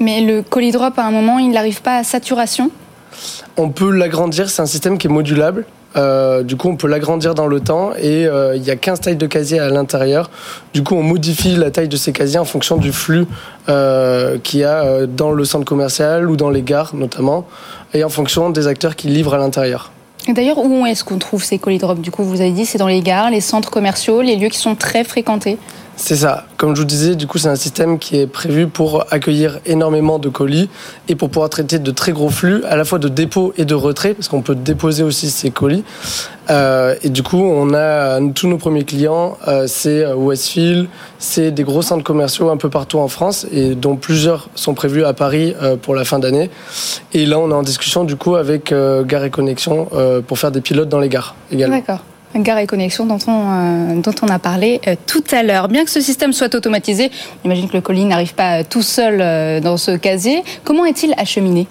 Mais 0.00 0.20
le 0.20 0.42
colis 0.42 0.72
drop, 0.72 0.98
à 0.98 1.04
un 1.04 1.10
moment, 1.10 1.38
il 1.38 1.50
n'arrive 1.50 1.82
pas 1.82 1.96
à 1.96 2.04
saturation? 2.04 2.70
On 3.56 3.70
peut 3.70 3.90
l'agrandir, 3.90 4.50
c'est 4.50 4.62
un 4.62 4.66
système 4.66 4.98
qui 4.98 5.06
est 5.06 5.10
modulable. 5.10 5.64
Euh, 5.96 6.42
du 6.42 6.56
coup, 6.56 6.68
on 6.68 6.76
peut 6.76 6.88
l'agrandir 6.88 7.34
dans 7.34 7.46
le 7.46 7.60
temps 7.60 7.92
et 7.96 8.26
euh, 8.26 8.54
il 8.54 8.62
y 8.62 8.70
a 8.70 8.76
15 8.76 9.00
tailles 9.00 9.16
de 9.16 9.26
casiers 9.26 9.60
à 9.60 9.70
l'intérieur. 9.70 10.30
Du 10.74 10.82
coup, 10.82 10.94
on 10.94 11.02
modifie 11.02 11.56
la 11.56 11.70
taille 11.70 11.88
de 11.88 11.96
ces 11.96 12.12
casiers 12.12 12.38
en 12.38 12.44
fonction 12.44 12.76
du 12.76 12.92
flux 12.92 13.26
euh, 13.70 14.36
qu'il 14.38 14.60
y 14.60 14.64
a 14.64 15.06
dans 15.06 15.32
le 15.32 15.44
centre 15.46 15.64
commercial 15.64 16.28
ou 16.28 16.36
dans 16.36 16.50
les 16.50 16.60
gares 16.60 16.94
notamment, 16.94 17.46
et 17.94 18.04
en 18.04 18.10
fonction 18.10 18.50
des 18.50 18.66
acteurs 18.66 18.94
qui 18.94 19.08
livrent 19.08 19.34
à 19.34 19.38
l'intérieur. 19.38 19.90
D'ailleurs, 20.28 20.58
où 20.58 20.84
est-ce 20.86 21.04
qu'on 21.04 21.18
trouve 21.18 21.44
ces 21.44 21.58
colis 21.58 21.78
drop? 21.78 22.00
Du 22.00 22.10
coup, 22.10 22.24
vous 22.24 22.40
avez 22.40 22.50
dit, 22.50 22.66
c'est 22.66 22.78
dans 22.78 22.88
les 22.88 23.00
gares, 23.00 23.30
les 23.30 23.40
centres 23.40 23.70
commerciaux, 23.70 24.20
les 24.20 24.36
lieux 24.36 24.48
qui 24.48 24.58
sont 24.58 24.74
très 24.74 25.04
fréquentés 25.04 25.56
c'est 25.96 26.16
ça. 26.16 26.44
Comme 26.58 26.76
je 26.76 26.82
vous 26.82 26.86
disais, 26.86 27.16
du 27.16 27.26
coup, 27.26 27.38
c'est 27.38 27.48
un 27.48 27.56
système 27.56 27.98
qui 27.98 28.20
est 28.20 28.26
prévu 28.26 28.66
pour 28.66 29.06
accueillir 29.10 29.60
énormément 29.64 30.18
de 30.18 30.28
colis 30.28 30.68
et 31.08 31.14
pour 31.14 31.30
pouvoir 31.30 31.48
traiter 31.48 31.78
de 31.78 31.90
très 31.90 32.12
gros 32.12 32.28
flux, 32.28 32.62
à 32.64 32.76
la 32.76 32.84
fois 32.84 32.98
de 32.98 33.08
dépôt 33.08 33.54
et 33.56 33.64
de 33.64 33.74
retrait, 33.74 34.12
parce 34.12 34.28
qu'on 34.28 34.42
peut 34.42 34.54
déposer 34.54 35.02
aussi 35.02 35.30
ces 35.30 35.50
colis. 35.50 35.84
Euh, 36.50 36.94
et 37.02 37.08
du 37.08 37.22
coup, 37.22 37.42
on 37.42 37.72
a 37.74 38.20
tous 38.32 38.46
nos 38.46 38.58
premiers 38.58 38.84
clients, 38.84 39.38
euh, 39.48 39.66
c'est 39.66 40.04
euh, 40.04 40.14
Westfield, 40.14 40.86
c'est 41.18 41.50
des 41.50 41.64
gros 41.64 41.82
centres 41.82 42.04
commerciaux 42.04 42.50
un 42.50 42.58
peu 42.58 42.68
partout 42.68 42.98
en 42.98 43.08
France, 43.08 43.46
et 43.50 43.74
dont 43.74 43.96
plusieurs 43.96 44.50
sont 44.54 44.74
prévus 44.74 45.04
à 45.04 45.14
Paris 45.14 45.54
pour 45.82 45.94
la 45.94 46.04
fin 46.04 46.18
d'année. 46.18 46.50
Et 47.14 47.24
là, 47.24 47.38
on 47.38 47.50
est 47.50 47.54
en 47.54 47.62
discussion 47.62 48.04
du 48.04 48.16
coup 48.16 48.36
avec 48.36 48.72
Gare 48.72 49.24
et 49.24 49.30
Connexion 49.30 49.88
pour 50.26 50.38
faire 50.38 50.50
des 50.50 50.60
pilotes 50.60 50.88
dans 50.88 51.00
les 51.00 51.08
gares 51.08 51.34
également. 51.50 51.76
D'accord. 51.76 52.00
Gare 52.34 52.58
et 52.58 52.66
connexion 52.66 53.06
dont 53.06 53.18
on, 53.26 53.50
euh, 53.50 54.00
dont 54.00 54.14
on 54.22 54.28
a 54.28 54.38
parlé 54.38 54.80
euh, 54.86 54.94
tout 55.06 55.24
à 55.30 55.42
l'heure. 55.42 55.68
Bien 55.68 55.84
que 55.84 55.90
ce 55.90 56.00
système 56.00 56.32
soit 56.32 56.54
automatisé, 56.54 57.10
on 57.42 57.46
imagine 57.46 57.68
que 57.68 57.74
le 57.74 57.80
colis 57.80 58.04
n'arrive 58.04 58.34
pas 58.34 58.64
tout 58.64 58.82
seul 58.82 59.20
euh, 59.20 59.60
dans 59.60 59.76
ce 59.76 59.92
casier. 59.92 60.42
Comment 60.64 60.84
est-il 60.84 61.14
acheminé? 61.16 61.66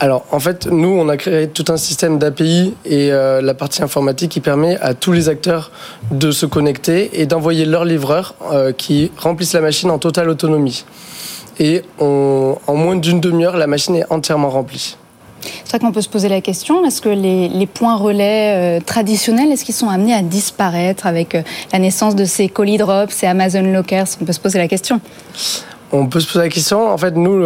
Alors, 0.00 0.24
en 0.32 0.40
fait, 0.40 0.66
nous, 0.66 0.88
on 0.88 1.08
a 1.08 1.16
créé 1.16 1.48
tout 1.48 1.64
un 1.68 1.76
système 1.76 2.18
d'API 2.18 2.74
et 2.84 3.10
la 3.10 3.54
partie 3.54 3.84
informatique 3.84 4.32
qui 4.32 4.40
permet 4.40 4.76
à 4.80 4.94
tous 4.94 5.12
les 5.12 5.28
acteurs 5.28 5.70
de 6.10 6.32
se 6.32 6.44
connecter 6.44 7.20
et 7.20 7.26
d'envoyer 7.26 7.64
leurs 7.66 7.84
livreurs 7.84 8.34
qui 8.76 9.12
remplissent 9.16 9.52
la 9.52 9.60
machine 9.60 9.92
en 9.92 9.98
totale 9.98 10.28
autonomie. 10.28 10.84
Et 11.60 11.82
en 12.00 12.56
moins 12.74 12.96
d'une 12.96 13.20
demi-heure, 13.20 13.56
la 13.56 13.68
machine 13.68 13.94
est 13.94 14.06
entièrement 14.10 14.50
remplie. 14.50 14.96
C'est 15.44 15.70
vrai 15.70 15.78
qu'on 15.80 15.92
peut 15.92 16.00
se 16.00 16.08
poser 16.08 16.28
la 16.28 16.40
question, 16.40 16.84
est-ce 16.84 17.00
que 17.00 17.08
les, 17.08 17.66
points 17.66 17.96
relais 17.96 18.78
euh, 18.78 18.80
traditionnels, 18.84 19.50
est-ce 19.50 19.64
qu'ils 19.64 19.74
sont 19.74 19.88
amenés 19.88 20.14
à 20.14 20.22
disparaître 20.22 21.06
avec 21.06 21.34
euh, 21.34 21.42
la 21.72 21.78
naissance 21.78 22.14
de 22.14 22.24
ces 22.24 22.48
colis 22.48 22.78
drops, 22.78 23.12
ces 23.12 23.26
Amazon 23.26 23.62
Lockers? 23.62 24.06
On 24.20 24.24
peut 24.24 24.32
se 24.32 24.40
poser 24.40 24.58
la 24.58 24.68
question. 24.68 25.00
On 25.92 26.06
peut 26.06 26.20
se 26.20 26.26
poser 26.26 26.40
la 26.40 26.48
question. 26.48 26.90
En 26.90 26.96
fait, 26.96 27.14
nous, 27.16 27.44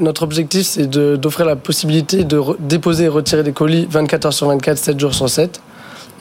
notre 0.00 0.24
objectif, 0.24 0.66
c'est 0.66 0.88
d'offrir 0.88 1.46
la 1.46 1.54
possibilité 1.54 2.24
de 2.24 2.40
déposer 2.58 3.04
et 3.04 3.08
retirer 3.08 3.44
des 3.44 3.52
colis 3.52 3.86
24 3.88 4.26
heures 4.26 4.32
sur 4.32 4.48
24, 4.48 4.78
7 4.78 4.98
jours 4.98 5.14
sur 5.14 5.30
7. 5.30 5.60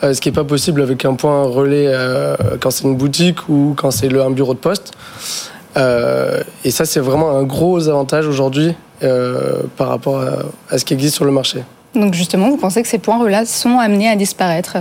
Euh, 0.03 0.13
ce 0.13 0.21
qui 0.21 0.29
n'est 0.29 0.35
pas 0.35 0.43
possible 0.43 0.81
avec 0.81 1.03
un 1.03 1.15
point 1.15 1.43
relais 1.43 1.91
quand 2.59 2.69
c'est 2.69 2.83
une 2.83 2.95
boutique 2.95 3.49
ou 3.49 3.73
quand 3.75 3.89
c'est 3.89 4.15
un 4.15 4.29
bureau 4.29 4.53
de 4.53 4.59
poste. 4.59 4.91
et 5.75 6.71
ça, 6.71 6.85
c'est 6.85 6.99
vraiment 6.99 7.31
un 7.31 7.43
gros 7.43 7.89
avantage 7.89 8.27
aujourd'hui 8.27 8.75
euh, 9.03 9.63
par 9.77 9.89
rapport 9.89 10.23
à, 10.69 10.77
ce 10.77 10.85
qui 10.85 10.93
existe 10.93 11.15
sur 11.15 11.25
le 11.25 11.31
marché. 11.31 11.63
Donc 11.95 12.13
justement, 12.13 12.49
vous 12.49 12.57
pensez 12.57 12.81
que 12.81 12.87
ces 12.87 12.99
points 12.99 13.19
relais 13.19 13.45
sont 13.45 13.79
amenés 13.79 14.07
à 14.09 14.15
disparaître 14.15 14.77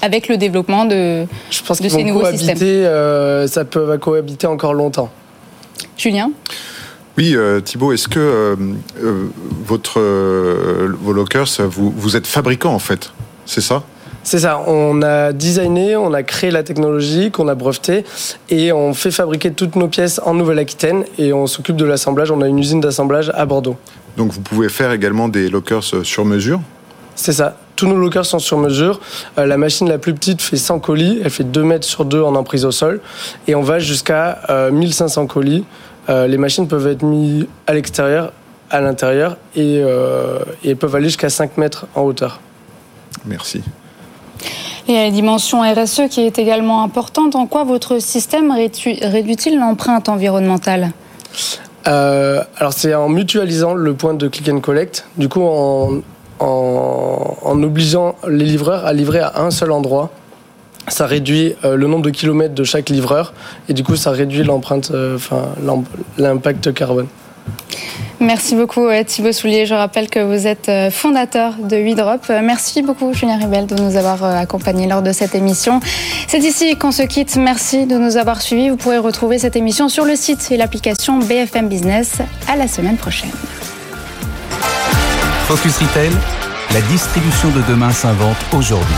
avec 0.00 0.28
le 0.28 0.36
développement 0.36 0.84
de, 0.84 1.26
Je 1.50 1.62
pense 1.62 1.80
de 1.80 1.88
ces 1.88 2.04
nouveaux 2.04 2.24
systèmes 2.30 2.56
euh, 2.62 3.46
Ça 3.46 3.64
peut 3.64 3.98
cohabiter 3.98 4.46
encore 4.46 4.74
longtemps. 4.74 5.10
Julien? 5.96 6.30
Oui, 7.16 7.34
euh, 7.34 7.60
Thibault, 7.60 7.92
est-ce 7.92 8.06
que 8.06 8.56
votre, 9.66 10.00
vos 11.02 11.12
lockers, 11.12 11.48
vous, 11.68 11.92
vous 11.96 12.16
êtes 12.16 12.26
fabricant 12.26 12.72
en 12.72 12.78
fait 12.78 13.12
C'est 13.44 13.60
ça? 13.60 13.82
C'est 14.22 14.40
ça, 14.40 14.62
on 14.66 15.00
a 15.02 15.32
designé, 15.32 15.96
on 15.96 16.12
a 16.12 16.22
créé 16.22 16.50
la 16.50 16.62
technologie 16.62 17.30
qu'on 17.30 17.48
a 17.48 17.54
brevetée 17.54 18.04
et 18.50 18.72
on 18.72 18.92
fait 18.92 19.10
fabriquer 19.10 19.52
toutes 19.52 19.74
nos 19.76 19.88
pièces 19.88 20.20
en 20.24 20.34
Nouvelle-Aquitaine 20.34 21.04
et 21.18 21.32
on 21.32 21.46
s'occupe 21.46 21.76
de 21.76 21.84
l'assemblage. 21.84 22.30
On 22.30 22.42
a 22.42 22.46
une 22.46 22.58
usine 22.58 22.80
d'assemblage 22.80 23.32
à 23.34 23.46
Bordeaux. 23.46 23.76
Donc 24.18 24.32
vous 24.32 24.40
pouvez 24.40 24.68
faire 24.68 24.92
également 24.92 25.28
des 25.28 25.48
lockers 25.48 25.84
sur 26.02 26.24
mesure 26.24 26.60
C'est 27.14 27.32
ça. 27.32 27.56
Tous 27.76 27.86
nos 27.86 27.96
lockers 27.96 28.26
sont 28.26 28.40
sur 28.40 28.58
mesure. 28.58 29.00
Euh, 29.38 29.46
la 29.46 29.56
machine 29.56 29.88
la 29.88 29.98
plus 29.98 30.12
petite 30.12 30.42
fait 30.42 30.56
100 30.56 30.80
colis. 30.80 31.20
Elle 31.24 31.30
fait 31.30 31.44
2 31.44 31.62
mètres 31.62 31.86
sur 31.86 32.04
2 32.04 32.20
en 32.20 32.34
emprise 32.34 32.64
au 32.64 32.72
sol. 32.72 33.00
Et 33.46 33.54
on 33.54 33.62
va 33.62 33.78
jusqu'à 33.78 34.40
1500 34.72 35.22
euh, 35.22 35.26
colis. 35.26 35.64
Euh, 36.08 36.26
les 36.26 36.38
machines 36.38 36.66
peuvent 36.66 36.88
être 36.88 37.04
mises 37.04 37.46
à 37.68 37.74
l'extérieur, 37.74 38.32
à 38.70 38.80
l'intérieur 38.80 39.36
et, 39.54 39.80
et 40.64 40.74
peuvent 40.74 40.94
aller 40.96 41.06
jusqu'à 41.06 41.30
5 41.30 41.56
mètres 41.56 41.86
en 41.94 42.02
hauteur. 42.02 42.40
Merci. 43.24 43.62
Et 44.90 44.96
à 44.96 45.04
la 45.04 45.10
dimension 45.10 45.60
RSE 45.60 46.08
qui 46.08 46.22
est 46.22 46.38
également 46.38 46.82
importante, 46.82 47.36
en 47.36 47.46
quoi 47.46 47.64
votre 47.64 48.00
système 48.00 48.50
réduit-il 48.50 49.58
l'empreinte 49.58 50.08
environnementale? 50.08 50.92
Euh, 51.86 52.42
alors 52.56 52.72
c'est 52.72 52.94
en 52.94 53.10
mutualisant 53.10 53.74
le 53.74 53.92
point 53.92 54.14
de 54.14 54.28
click 54.28 54.48
and 54.48 54.60
collect, 54.60 55.06
du 55.18 55.28
coup 55.28 55.42
en, 55.42 56.00
en, 56.40 57.62
obligeant 57.62 58.16
les 58.26 58.46
livreurs 58.46 58.86
à 58.86 58.94
livrer 58.94 59.20
à 59.20 59.40
un 59.42 59.50
seul 59.50 59.72
endroit. 59.72 60.10
Ça 60.88 61.06
réduit 61.06 61.54
euh, 61.66 61.76
le 61.76 61.86
nombre 61.86 62.04
de 62.04 62.10
kilomètres 62.10 62.54
de 62.54 62.64
chaque 62.64 62.88
livreur 62.88 63.34
et 63.68 63.74
du 63.74 63.84
coup 63.84 63.94
ça 63.94 64.10
réduit 64.10 64.42
l'empreinte, 64.42 64.90
euh, 64.90 65.16
enfin 65.16 65.48
l'impact 66.16 66.72
carbone. 66.72 67.08
Merci 68.20 68.56
beaucoup 68.56 68.88
Thibaut 69.06 69.32
Soulier. 69.32 69.64
Je 69.64 69.74
rappelle 69.74 70.10
que 70.10 70.18
vous 70.18 70.48
êtes 70.48 70.68
euh, 70.68 70.90
fondateur 70.90 71.54
de 71.62 71.76
Huidrop. 71.76 72.20
Euh, 72.30 72.40
merci 72.42 72.82
beaucoup 72.82 73.14
Julien 73.14 73.36
Ribel 73.38 73.66
de 73.66 73.76
nous 73.76 73.96
avoir 73.96 74.24
euh, 74.24 74.34
accompagnés 74.34 74.88
lors 74.88 75.02
de 75.02 75.12
cette 75.12 75.36
émission. 75.36 75.78
C'est 76.26 76.40
ici 76.40 76.76
qu'on 76.76 76.90
se 76.90 77.02
quitte. 77.02 77.36
Merci 77.36 77.86
de 77.86 77.96
nous 77.96 78.16
avoir 78.16 78.42
suivis. 78.42 78.70
Vous 78.70 78.76
pourrez 78.76 78.98
retrouver 78.98 79.38
cette 79.38 79.54
émission 79.54 79.88
sur 79.88 80.04
le 80.04 80.16
site 80.16 80.48
et 80.50 80.56
l'application 80.56 81.18
BFM 81.18 81.68
Business. 81.68 82.16
À 82.48 82.56
la 82.56 82.66
semaine 82.66 82.96
prochaine. 82.96 83.30
Focus 85.46 85.78
Retail, 85.78 86.10
la 86.74 86.80
distribution 86.82 87.50
de 87.50 87.62
demain 87.68 87.92
s'invente 87.92 88.36
aujourd'hui. 88.52 88.96